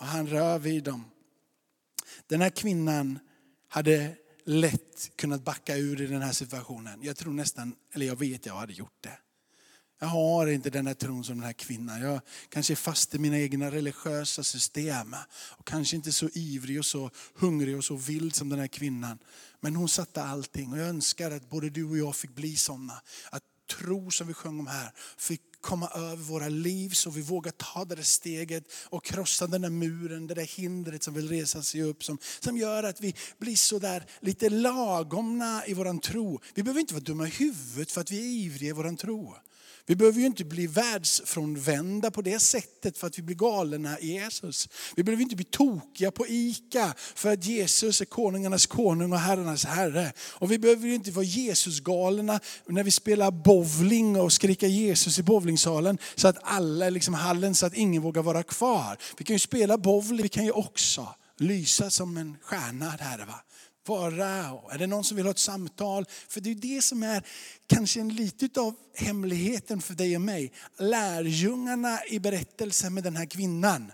Och 0.00 0.06
han 0.06 0.26
rör 0.26 0.58
vid 0.58 0.84
dem. 0.84 1.04
Den 2.26 2.40
här 2.40 2.50
kvinnan 2.50 3.18
hade 3.68 4.16
lätt 4.44 5.10
kunnat 5.16 5.44
backa 5.44 5.76
ur 5.76 6.00
i 6.00 6.06
den 6.06 6.22
här 6.22 6.32
situationen. 6.32 7.02
Jag 7.02 7.16
tror 7.16 7.32
nästan, 7.32 7.74
eller 7.92 8.06
jag 8.06 8.18
vet 8.18 8.46
jag 8.46 8.54
hade 8.54 8.72
gjort 8.72 8.98
det. 9.00 9.18
Jag 10.02 10.08
har 10.08 10.46
inte 10.46 10.70
den 10.70 10.86
här 10.86 10.94
tron 10.94 11.24
som 11.24 11.34
den 11.34 11.44
här 11.44 11.52
kvinnan. 11.52 12.00
Jag 12.00 12.20
kanske 12.48 12.72
är 12.72 12.76
fast 12.76 13.14
i 13.14 13.18
mina 13.18 13.38
egna 13.38 13.70
religiösa 13.70 14.42
system. 14.42 15.16
Och 15.56 15.66
kanske 15.66 15.96
inte 15.96 16.12
så 16.12 16.28
ivrig 16.32 16.78
och 16.78 16.86
så 16.86 17.10
hungrig 17.34 17.76
och 17.76 17.84
så 17.84 17.96
vild 17.96 18.34
som 18.34 18.48
den 18.48 18.58
här 18.58 18.66
kvinnan. 18.66 19.18
Men 19.60 19.76
hon 19.76 19.88
satte 19.88 20.22
allting 20.22 20.72
och 20.72 20.78
jag 20.78 20.88
önskar 20.88 21.30
att 21.30 21.50
både 21.50 21.70
du 21.70 21.84
och 21.84 21.98
jag 21.98 22.16
fick 22.16 22.34
bli 22.34 22.56
sådana. 22.56 23.02
Att 23.30 23.42
tro 23.78 24.10
som 24.10 24.26
vi 24.26 24.34
sjöng 24.34 24.60
om 24.60 24.66
här 24.66 24.92
fick 25.18 25.40
komma 25.60 25.88
över 25.94 26.16
våra 26.16 26.48
liv 26.48 26.90
så 26.90 27.10
vi 27.10 27.22
vågar 27.22 27.52
ta 27.52 27.84
det 27.84 27.94
där 27.94 28.02
steget 28.02 28.64
och 28.84 29.04
krossa 29.04 29.46
den 29.46 29.62
där 29.62 29.70
muren, 29.70 30.26
det 30.26 30.34
där 30.34 30.56
hindret 30.56 31.02
som 31.02 31.14
vill 31.14 31.28
resa 31.28 31.62
sig 31.62 31.82
upp. 31.82 32.04
Som, 32.04 32.18
som 32.40 32.56
gör 32.56 32.82
att 32.82 33.00
vi 33.00 33.14
blir 33.38 33.56
så 33.56 33.78
där 33.78 34.06
lite 34.20 34.48
lagomna 34.48 35.66
i 35.66 35.74
våran 35.74 36.00
tro. 36.00 36.40
Vi 36.54 36.62
behöver 36.62 36.80
inte 36.80 36.94
vara 36.94 37.04
dumma 37.04 37.26
i 37.26 37.30
huvudet 37.30 37.92
för 37.92 38.00
att 38.00 38.10
vi 38.10 38.18
är 38.18 38.44
ivriga 38.46 38.70
i 38.70 38.72
våran 38.72 38.96
tro. 38.96 39.34
Vi 39.86 39.96
behöver 39.96 40.20
ju 40.20 40.26
inte 40.26 40.44
bli 40.44 40.66
världsfrånvända 40.66 42.10
på 42.10 42.22
det 42.22 42.38
sättet 42.38 42.98
för 42.98 43.06
att 43.06 43.18
vi 43.18 43.22
blir 43.22 43.36
galna 43.36 43.98
i 43.98 44.06
Jesus. 44.06 44.68
Vi 44.96 45.04
behöver 45.04 45.22
inte 45.22 45.36
bli 45.36 45.44
tokiga 45.44 46.10
på 46.10 46.26
ICA 46.28 46.94
för 47.14 47.32
att 47.32 47.44
Jesus 47.44 48.00
är 48.00 48.04
konungarnas 48.04 48.66
konung 48.66 49.12
och 49.12 49.18
herrarnas 49.18 49.64
herre. 49.64 50.12
Och 50.18 50.52
vi 50.52 50.58
behöver 50.58 50.88
ju 50.88 50.94
inte 50.94 51.10
vara 51.10 51.24
Jesusgalna 51.24 52.40
när 52.66 52.82
vi 52.82 52.90
spelar 52.90 53.30
bowling 53.30 54.20
och 54.20 54.32
skrika 54.32 54.66
Jesus 54.66 55.18
i 55.18 55.22
bowlingsalen 55.22 55.98
så 56.14 56.28
att 56.28 56.38
alla 56.42 56.86
är 56.86 56.90
liksom 56.90 57.14
hallen 57.14 57.54
så 57.54 57.66
att 57.66 57.74
ingen 57.74 58.02
vågar 58.02 58.22
vara 58.22 58.42
kvar. 58.42 58.96
Vi 59.18 59.24
kan 59.24 59.34
ju 59.34 59.40
spela 59.40 59.78
bowling, 59.78 60.22
vi 60.22 60.28
kan 60.28 60.44
ju 60.44 60.52
också 60.52 61.14
lysa 61.38 61.90
som 61.90 62.16
en 62.16 62.36
stjärna 62.42 62.94
där. 62.98 63.26
Va? 63.26 63.34
Vara? 63.88 64.28
Är 64.70 64.78
det 64.78 64.86
någon 64.86 65.04
som 65.04 65.16
vill 65.16 65.26
ha 65.26 65.30
ett 65.30 65.38
samtal? 65.38 66.06
För 66.28 66.40
det 66.40 66.50
är 66.50 66.54
det 66.54 66.82
som 66.82 67.02
är 67.02 67.26
kanske 67.66 68.00
en 68.00 68.14
lite 68.14 68.60
av 68.60 68.74
hemligheten 68.94 69.80
för 69.80 69.94
dig 69.94 70.16
och 70.16 70.22
mig. 70.22 70.52
Lärjungarna 70.78 71.98
i 72.06 72.18
berättelsen 72.18 72.94
med 72.94 73.04
den 73.04 73.16
här 73.16 73.26
kvinnan. 73.26 73.92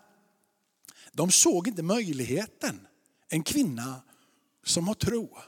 De 1.13 1.31
såg 1.31 1.69
inte 1.69 1.83
möjligheten. 1.83 2.81
En 3.29 3.43
kvinna 3.43 4.03
som 4.65 4.89
har 4.89 4.95
tro. 4.95 5.39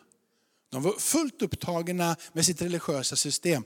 De 0.71 0.83
var 0.83 0.93
fullt 0.93 1.43
upptagna 1.43 2.17
med 2.33 2.47
sitt 2.47 2.63
religiösa 2.63 3.17
system 3.17 3.65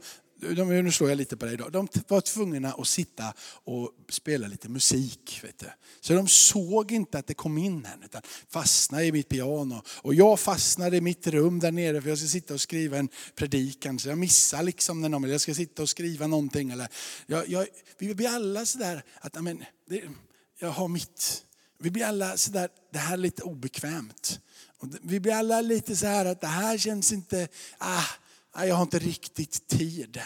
de, 0.48 0.82
nu 0.82 0.92
slår 0.92 1.10
jag 1.10 1.16
lite 1.16 1.36
på 1.36 1.44
dig 1.44 1.54
idag. 1.54 1.72
De 1.72 1.88
var 2.08 2.20
tvungna 2.20 2.72
att 2.72 2.88
sitta 2.88 3.34
och 3.64 3.90
spela 4.08 4.46
lite 4.46 4.68
musik. 4.68 5.40
Vet 5.42 5.58
du. 5.58 5.66
Så 6.00 6.14
de 6.14 6.28
såg 6.28 6.92
inte 6.92 7.18
att 7.18 7.26
det 7.26 7.34
kom 7.34 7.58
in 7.58 7.86
en, 7.94 8.02
utan 8.02 8.22
fastnade 8.48 9.04
i 9.04 9.12
mitt 9.12 9.28
piano. 9.28 9.82
Och 9.88 10.14
jag 10.14 10.40
fastnade 10.40 10.96
i 10.96 11.00
mitt 11.00 11.26
rum 11.26 11.60
där 11.60 11.72
nere 11.72 12.02
för 12.02 12.08
jag 12.08 12.18
ska 12.18 12.28
sitta 12.28 12.54
och 12.54 12.60
skriva 12.60 12.98
en 12.98 13.08
predikan. 13.34 13.98
Så 13.98 14.08
jag 14.08 14.18
missar 14.18 14.62
liksom 14.62 15.00
när 15.00 15.08
någon 15.08 15.30
jag 15.30 15.40
ska 15.40 15.54
sitta 15.54 15.82
och 15.82 15.88
skriva 15.88 16.26
någonting. 16.26 16.70
Eller, 16.70 16.88
jag, 17.26 17.48
jag, 17.48 17.66
vi 17.98 18.14
blir 18.14 18.28
alla 18.28 18.66
sådär 18.66 19.04
att 19.20 19.36
amen, 19.36 19.64
det, 19.88 20.02
jag 20.58 20.70
har 20.70 20.88
mitt 20.88 21.44
vi 21.78 21.90
blir 21.90 22.04
alla 22.04 22.36
sådär, 22.36 22.68
det 22.92 22.98
här 22.98 23.12
är 23.12 23.16
lite 23.16 23.42
obekvämt. 23.42 24.40
Och 24.78 24.88
vi 25.02 25.20
blir 25.20 25.32
alla 25.32 25.60
lite 25.60 25.96
så 25.96 26.06
här 26.06 26.24
att 26.24 26.40
det 26.40 26.46
här 26.46 26.78
känns 26.78 27.12
inte, 27.12 27.48
ah, 27.78 28.04
jag 28.54 28.74
har 28.74 28.82
inte 28.82 28.98
riktigt 28.98 29.68
tid. 29.68 30.20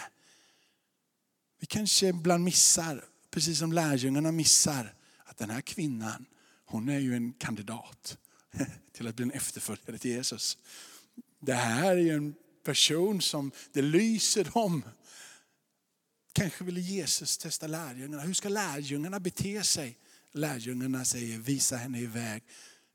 Vi 1.59 1.65
kanske 1.65 2.07
ibland 2.07 2.43
missar, 2.43 3.05
precis 3.31 3.59
som 3.59 3.73
lärjungarna 3.73 4.31
missar, 4.31 4.93
att 5.25 5.37
den 5.37 5.49
här 5.49 5.61
kvinnan, 5.61 6.25
hon 6.65 6.89
är 6.89 6.99
ju 6.99 7.15
en 7.15 7.33
kandidat 7.33 8.17
till 8.93 9.07
att 9.07 9.15
bli 9.15 9.23
en 9.23 9.31
efterföljare 9.31 9.97
till 9.97 10.11
Jesus. 10.11 10.57
Det 11.39 11.53
här 11.53 11.91
är 11.91 12.01
ju 12.01 12.13
en 12.13 12.35
person 12.63 13.21
som 13.21 13.51
det 13.71 13.81
lyser 13.81 14.57
om. 14.57 14.83
Kanske 16.33 16.63
ville 16.63 16.81
Jesus 16.81 17.37
testa 17.37 17.67
lärjungarna. 17.67 18.23
Hur 18.23 18.33
ska 18.33 18.49
lärjungarna 18.49 19.19
bete 19.19 19.63
sig? 19.63 19.97
Lärjungarna 20.31 21.05
säger 21.05 21.37
visa 21.37 21.77
henne 21.77 21.99
iväg. 21.99 22.43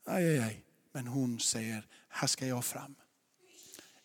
Aj, 0.05 0.29
aj, 0.29 0.38
aj. 0.38 0.64
Men 0.92 1.07
hon 1.07 1.40
säger, 1.40 1.87
här 2.09 2.27
ska 2.27 2.47
jag 2.47 2.64
fram. 2.64 2.94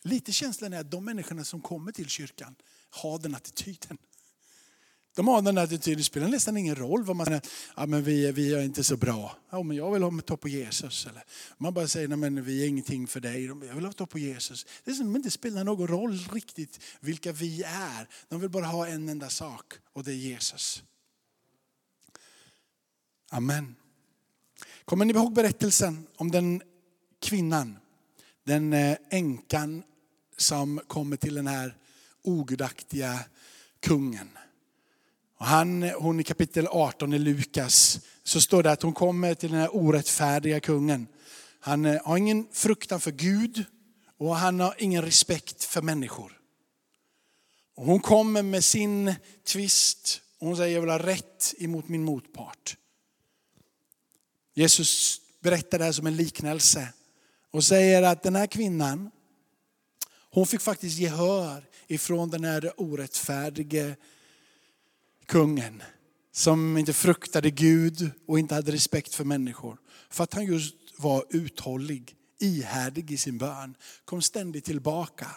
Lite 0.10 0.32
känslan 0.32 0.74
är 0.74 0.80
att 0.80 0.92
de 0.92 1.06
människorna 1.06 1.44
som 1.44 1.62
kommer 1.62 1.92
till 1.92 2.10
kyrkan 2.10 2.56
har 2.90 3.20
den 3.20 3.36
attityden. 3.36 3.98
De 5.16 5.28
har 5.28 5.42
den 5.42 5.58
attityden, 5.58 5.98
det 5.98 6.04
spelar 6.04 6.28
nästan 6.28 6.58
ingen 6.58 6.76
roll 6.76 7.04
vad 7.04 7.16
man 7.16 7.26
säger, 7.26 7.42
ja, 7.76 7.86
men 7.86 8.04
vi, 8.04 8.32
vi 8.32 8.54
är 8.54 8.62
inte 8.62 8.84
så 8.84 8.98
bra. 8.98 9.38
Ja, 9.50 9.64
men 9.64 9.78
jag 9.78 9.92
vill 9.92 10.04
ha 10.04 10.22
ta 10.22 10.38
på 10.38 10.48
Jesus. 10.48 11.06
Eller 11.06 11.24
man 11.58 11.74
bara 11.74 11.88
säger, 11.88 12.08
nej, 12.08 12.18
men 12.18 12.44
vi 12.44 12.64
är 12.64 12.68
ingenting 12.68 13.08
för 13.08 13.20
dig, 13.20 13.46
jag 13.46 13.76
vill 13.76 13.86
ha 13.86 13.94
ta 13.94 14.06
på 14.06 14.20
Jesus. 14.20 14.66
Det 14.84 14.92
är 14.92 14.96
som 14.96 15.16
inte 15.16 15.32
spelar 15.32 15.64
någon 15.64 15.88
roll 15.88 16.20
riktigt 16.32 16.80
vilka 17.00 17.32
vi 17.32 17.64
är. 17.64 18.08
De 18.30 18.40
vill 18.40 18.50
bara 18.50 18.66
ha 18.66 18.88
en 18.88 19.10
enda 19.10 19.30
sak 19.30 19.74
och 19.94 20.04
det 20.04 20.12
är 20.12 20.16
Jesus. 20.16 20.84
Amen. 23.32 23.76
Kommer 24.86 25.06
ni 25.06 25.14
ihåg 25.14 25.34
berättelsen 25.34 26.08
om 26.16 26.32
den 26.32 26.62
kvinnan, 27.20 27.78
den 28.44 28.74
eh, 28.74 28.98
änkan 29.10 29.84
som 30.42 30.82
kommer 30.88 31.18
till 31.18 31.34
den 31.34 31.48
här 31.48 31.76
ogudaktiga 32.24 33.20
kungen? 33.80 34.30
Och 35.38 35.46
han, 35.46 35.84
hon 35.84 36.20
i 36.20 36.24
kapitel 36.24 36.68
18 36.68 37.14
i 37.14 37.20
Lukas 37.20 38.00
så 38.24 38.42
står 38.42 38.64
det 38.64 38.72
att 38.72 38.82
hon 38.82 38.94
kommer 38.94 39.34
till 39.34 39.52
den 39.52 39.60
här 39.60 39.76
orättfärdiga 39.76 40.60
kungen. 40.60 41.08
Han 41.60 41.86
eh, 41.86 42.02
har 42.06 42.18
ingen 42.18 42.48
fruktan 42.52 43.02
för 43.02 43.12
Gud 43.12 43.66
och 44.18 44.36
han 44.36 44.60
har 44.60 44.76
ingen 44.78 45.02
respekt 45.02 45.64
för 45.64 45.82
människor. 45.82 46.40
Och 47.76 47.86
hon 47.86 48.00
kommer 48.00 48.44
med 48.44 48.64
sin 48.64 49.16
tvist 49.48 50.22
och 50.40 50.48
hon 50.48 50.58
säger 50.58 50.74
jag 50.74 50.82
vill 50.82 50.90
ha 50.90 51.00
rätt 51.00 51.54
emot 51.58 51.88
min 51.88 52.04
motpart. 52.04 52.78
Jesus 54.54 55.22
berättar 55.42 55.80
det 55.80 55.86
här 55.86 55.92
som 55.92 56.08
en 56.08 56.16
liknelse 56.16 56.94
och 57.52 57.64
säger 57.64 58.04
att 58.04 58.24
den 58.24 58.36
här 58.36 58.48
kvinnan, 58.48 59.12
hon 60.32 60.48
fick 60.48 60.62
faktiskt 60.62 61.00
gehör 61.00 61.64
ifrån 61.88 62.30
den 62.30 62.44
här 62.44 62.74
orättfärdige 62.78 63.96
kungen 65.26 65.84
som 66.32 66.78
inte 66.78 66.94
fruktade 66.94 67.52
Gud 67.52 68.12
och 68.28 68.40
inte 68.40 68.56
hade 68.56 68.72
respekt 68.72 69.16
för 69.16 69.24
människor. 69.24 69.78
För 70.10 70.24
att 70.24 70.34
han 70.34 70.46
just 70.46 70.76
var 70.98 71.26
uthållig, 71.30 72.16
ihärdig 72.40 73.12
i 73.12 73.18
sin 73.18 73.38
bön, 73.38 73.76
kom 74.06 74.22
ständigt 74.22 74.66
tillbaka. 74.66 75.28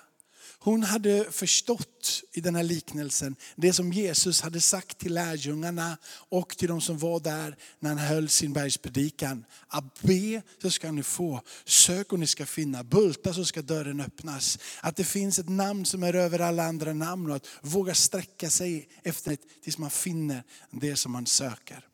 Hon 0.64 0.82
hade 0.82 1.32
förstått 1.32 2.22
i 2.32 2.40
den 2.40 2.54
här 2.54 2.62
liknelsen 2.62 3.36
det 3.56 3.72
som 3.72 3.92
Jesus 3.92 4.40
hade 4.40 4.60
sagt 4.60 4.98
till 4.98 5.14
lärjungarna 5.14 5.98
och 6.28 6.56
till 6.56 6.68
de 6.68 6.80
som 6.80 6.98
var 6.98 7.20
där 7.20 7.56
när 7.80 7.90
han 7.90 7.98
höll 7.98 8.28
sin 8.28 8.52
bergspredikan. 8.52 9.44
Att 9.68 10.02
be 10.02 10.42
så 10.62 10.70
ska 10.70 10.92
ni 10.92 11.02
få, 11.02 11.40
sök 11.64 12.12
och 12.12 12.18
ni 12.18 12.26
ska 12.26 12.46
finna, 12.46 12.84
bulta 12.84 13.34
så 13.34 13.44
ska 13.44 13.62
dörren 13.62 14.00
öppnas. 14.00 14.58
Att 14.80 14.96
det 14.96 15.04
finns 15.04 15.38
ett 15.38 15.48
namn 15.48 15.86
som 15.86 16.02
är 16.02 16.14
över 16.14 16.38
alla 16.38 16.64
andra 16.64 16.92
namn 16.92 17.30
och 17.30 17.36
att 17.36 17.46
våga 17.60 17.94
sträcka 17.94 18.50
sig 18.50 18.88
efter 19.02 19.30
det 19.30 19.38
tills 19.62 19.78
man 19.78 19.90
finner 19.90 20.42
det 20.70 20.96
som 20.96 21.12
man 21.12 21.26
söker. 21.26 21.86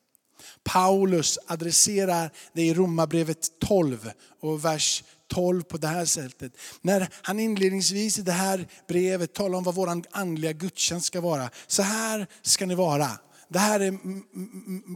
Paulus 0.63 1.39
adresserar 1.47 2.31
det 2.53 2.61
i 2.61 2.73
Romarbrevet 2.73 3.59
12 3.59 4.11
och 4.41 4.65
vers 4.65 5.03
12 5.29 5.63
på 5.63 5.77
det 5.77 5.87
här 5.87 6.05
sättet. 6.05 6.51
När 6.81 7.09
han 7.21 7.39
inledningsvis 7.39 8.19
i 8.19 8.21
det 8.21 8.31
här 8.31 8.67
brevet 8.87 9.33
talar 9.33 9.57
om 9.57 9.63
vad 9.63 9.75
vår 9.75 10.01
andliga 10.11 10.51
gudstjänst 10.51 11.07
ska 11.07 11.21
vara. 11.21 11.49
Så 11.67 11.81
här 11.81 12.27
ska 12.41 12.65
ni 12.65 12.75
vara. 12.75 13.09
Det 13.47 13.59
här 13.59 13.79
är 13.79 13.99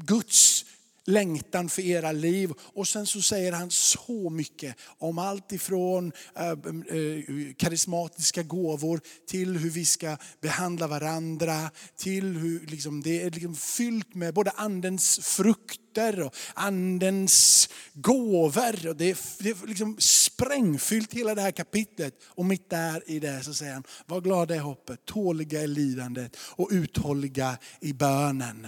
Guds 0.06 0.65
längtan 1.06 1.70
för 1.70 1.82
era 1.82 2.12
liv. 2.12 2.52
Och 2.60 2.88
sen 2.88 3.06
så 3.06 3.22
säger 3.22 3.52
han 3.52 3.72
så 3.72 4.30
mycket 4.30 4.76
om 4.98 5.18
allt 5.18 5.52
ifrån 5.52 6.12
eh, 6.36 6.50
eh, 6.50 7.54
karismatiska 7.58 8.44
gåvor 8.44 9.02
till 9.28 9.58
hur 9.58 9.70
vi 9.70 9.86
ska 9.86 10.18
behandla 10.42 10.88
varandra. 10.88 11.72
Till 11.98 12.38
hur 12.38 12.66
liksom, 12.68 13.02
det 13.02 13.22
är 13.22 13.32
liksom 13.32 13.56
fyllt 13.56 14.16
med 14.16 14.34
både 14.34 14.52
andens 14.52 15.20
frukter 15.24 16.22
och 16.22 16.36
andens 16.54 17.70
gåvor. 17.94 18.88
Och 18.88 18.96
det 18.96 19.10
är, 19.10 19.44
det 19.44 19.50
är 19.50 19.68
liksom 19.68 19.98
sprängfyllt 20.00 21.13
hela 21.13 21.36
det 21.36 21.42
här 21.42 21.52
kapitlet. 21.52 22.13
Och 22.28 22.46
mitt 22.46 22.70
där 22.70 23.04
i 23.10 23.20
det 23.20 23.44
så 23.44 23.54
säger 23.54 23.74
han, 23.74 23.84
var 24.06 24.22
glada 24.22 24.56
i 24.56 24.60
hoppet, 24.60 25.06
tåliga 25.06 25.62
i 25.62 25.68
lidandet 25.68 26.38
och 26.38 26.70
uthålliga 26.72 27.58
i 27.82 27.94
bönen. 27.94 28.68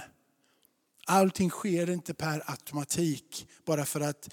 Allting 1.07 1.49
sker 1.49 1.89
inte 1.89 2.13
per 2.13 2.43
automatik 2.51 3.47
bara 3.65 3.85
för 3.85 4.01
att 4.01 4.29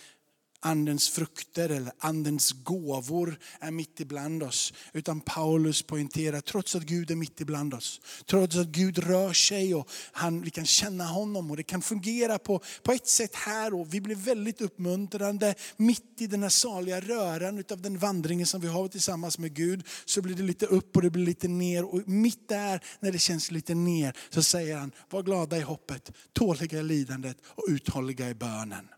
andens 0.62 1.08
frukter 1.08 1.68
eller 1.68 1.92
andens 1.98 2.52
gåvor 2.52 3.38
är 3.60 3.70
mitt 3.70 4.00
ibland 4.00 4.42
oss. 4.42 4.72
Utan 4.92 5.20
Paulus 5.20 5.82
poängterar, 5.82 6.40
trots 6.40 6.76
att 6.76 6.82
Gud 6.82 7.10
är 7.10 7.16
mitt 7.16 7.40
ibland 7.40 7.74
oss, 7.74 8.00
trots 8.26 8.56
att 8.56 8.66
Gud 8.66 8.98
rör 8.98 9.32
sig 9.32 9.74
och 9.74 9.90
han, 10.12 10.42
vi 10.42 10.50
kan 10.50 10.66
känna 10.66 11.04
honom 11.04 11.50
och 11.50 11.56
det 11.56 11.62
kan 11.62 11.82
fungera 11.82 12.38
på, 12.38 12.62
på 12.82 12.92
ett 12.92 13.08
sätt 13.08 13.34
här 13.34 13.74
och 13.74 13.94
vi 13.94 14.00
blir 14.00 14.16
väldigt 14.16 14.60
uppmuntrande 14.60 15.54
mitt 15.76 16.14
i 16.18 16.26
den 16.26 16.42
här 16.42 16.50
saliga 16.50 17.00
röran 17.00 17.64
av 17.70 17.82
den 17.82 17.98
vandringen 17.98 18.46
som 18.46 18.60
vi 18.60 18.68
har 18.68 18.88
tillsammans 18.88 19.38
med 19.38 19.54
Gud. 19.54 19.86
Så 20.04 20.22
blir 20.22 20.34
det 20.34 20.42
lite 20.42 20.66
upp 20.66 20.96
och 20.96 21.02
det 21.02 21.10
blir 21.10 21.26
lite 21.26 21.48
ner 21.48 21.84
och 21.84 22.08
mitt 22.08 22.48
där 22.48 22.84
när 23.00 23.12
det 23.12 23.18
känns 23.18 23.50
lite 23.50 23.74
ner 23.74 24.16
så 24.30 24.42
säger 24.42 24.76
han, 24.76 24.92
var 25.10 25.22
glada 25.22 25.58
i 25.58 25.60
hoppet, 25.60 26.12
tåliga 26.32 26.80
i 26.80 26.82
lidandet 26.82 27.36
och 27.44 27.64
uthålliga 27.68 28.30
i 28.30 28.34
bönen. 28.34 28.88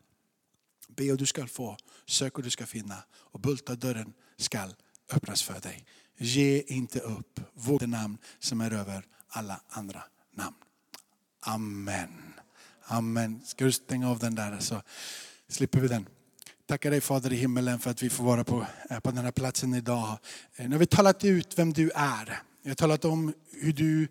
Be 0.97 1.13
och 1.13 1.19
du 1.19 1.27
ska 1.27 1.47
få, 1.47 1.77
sök 2.07 2.39
och 2.39 2.45
du 2.45 2.51
ska 2.51 2.67
finna 2.67 2.97
och 3.15 3.41
bulta 3.41 3.75
dörren 3.75 4.13
skall 4.37 4.75
öppnas 5.13 5.43
för 5.43 5.61
dig. 5.61 5.85
Ge 6.19 6.63
inte 6.67 7.01
upp 7.01 7.41
vårt 7.55 7.87
namn 7.87 8.19
som 8.39 8.61
är 8.61 8.71
över 8.71 9.05
alla 9.29 9.61
andra 9.69 10.03
namn. 10.37 10.57
Amen. 11.41 12.35
Amen. 12.83 13.41
Ska 13.45 13.65
du 13.65 13.73
stänga 13.73 14.11
av 14.11 14.19
den 14.19 14.35
där 14.35 14.59
så 14.61 14.83
slipper 15.49 15.81
vi 15.81 15.89
den. 15.89 16.07
Tackar 16.67 16.91
dig 16.91 17.01
Fader 17.01 17.33
i 17.33 17.37
himmelen 17.37 17.79
för 17.79 17.91
att 17.91 18.03
vi 18.03 18.11
får 18.11 18.25
vara 18.25 18.45
på, 18.45 18.67
eh, 18.91 19.01
på 19.01 19.11
den 19.11 19.25
här 19.25 19.33
platsen 19.33 19.75
idag. 19.75 20.19
Eh, 20.57 20.69
nu 20.69 20.75
har 20.75 20.81
vi 20.81 20.87
talat 20.87 21.25
ut 21.25 21.59
vem 21.59 21.73
du 21.73 21.91
är. 21.95 22.43
Vi 22.63 22.71
har 22.71 22.75
talat 22.75 23.05
om 23.05 23.35
hur 23.53 23.73
du 23.73 24.09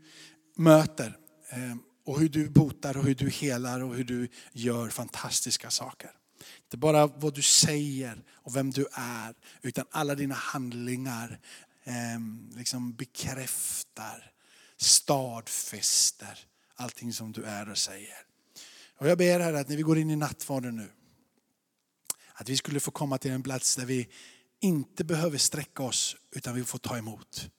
möter 0.56 1.18
eh, 1.50 1.76
och 2.06 2.20
hur 2.20 2.30
du 2.30 2.50
botar 2.50 2.98
och 2.98 3.04
hur 3.04 3.16
du 3.16 3.30
helar 3.30 3.84
och 3.84 3.96
hur 3.96 4.04
du 4.04 4.28
gör 4.52 4.90
fantastiska 4.90 5.70
saker. 5.70 6.12
Inte 6.74 6.80
bara 6.80 7.08
vad 7.08 7.34
du 7.34 7.42
säger 7.42 8.24
och 8.34 8.56
vem 8.56 8.72
du 8.72 8.88
är, 8.94 9.36
utan 9.62 9.86
alla 9.92 10.16
dina 10.16 10.36
handlingar 10.36 11.40
eh, 11.84 12.20
liksom 12.58 12.94
bekräftar, 12.94 14.32
stadfäster 14.78 16.40
allting 16.76 17.14
som 17.14 17.32
du 17.32 17.44
är 17.44 17.70
och 17.70 17.78
säger. 17.78 18.18
Och 18.98 19.08
jag 19.08 19.18
ber 19.18 19.40
här 19.40 19.54
att 19.54 19.70
när 19.70 19.76
vi 19.76 19.82
går 19.82 19.98
in 19.98 20.10
i 20.10 20.16
nattvarden 20.16 20.76
nu, 20.76 20.90
att 22.34 22.50
vi 22.50 22.58
skulle 22.58 22.80
få 22.80 22.92
komma 22.92 23.18
till 23.18 23.32
en 23.32 23.44
plats 23.44 23.76
där 23.76 23.86
vi 23.86 24.08
inte 24.60 25.04
behöver 25.04 25.38
sträcka 25.38 25.84
oss, 25.84 26.16
utan 26.32 26.56
vi 26.56 26.64
får 26.64 26.80
ta 26.80 26.98
emot. 26.98 27.50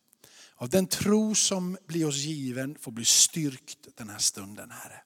Av 0.55 0.69
den 0.69 0.87
tro 0.87 1.35
som 1.35 1.77
blir 1.87 2.07
oss 2.07 2.17
given 2.17 2.79
får 2.79 2.93
bli 2.93 3.05
styrkt 3.05 3.79
den 3.97 4.09
här 4.09 4.19
stunden, 4.19 4.71
Herre. 4.71 5.03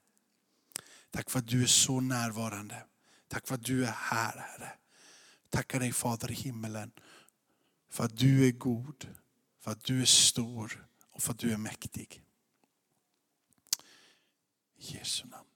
Tack 1.11 1.31
för 1.31 1.39
att 1.39 1.49
du 1.49 1.63
är 1.63 1.67
så 1.67 2.01
närvarande. 2.01 2.85
Tack 3.29 3.47
för 3.47 3.55
att 3.55 3.65
du 3.65 3.85
är 3.85 3.93
här, 3.93 4.39
Herre. 4.39 4.73
Tackar 5.51 5.81
dig 5.81 5.93
Fader 5.93 6.31
i 6.31 6.35
himmelen 6.35 6.93
för 7.91 8.05
att 8.05 8.19
du 8.19 8.49
är 8.49 8.53
god, 8.53 9.17
för 9.61 9.71
att 9.71 9.85
du 9.85 10.03
är 10.03 10.07
stor 10.07 10.87
och 11.11 11.23
för 11.23 11.33
att 11.33 11.39
du 11.39 11.53
är 11.53 11.57
mäktig. 11.57 12.23
I 14.77 14.97
Jesu 14.97 15.27
namn. 15.27 15.48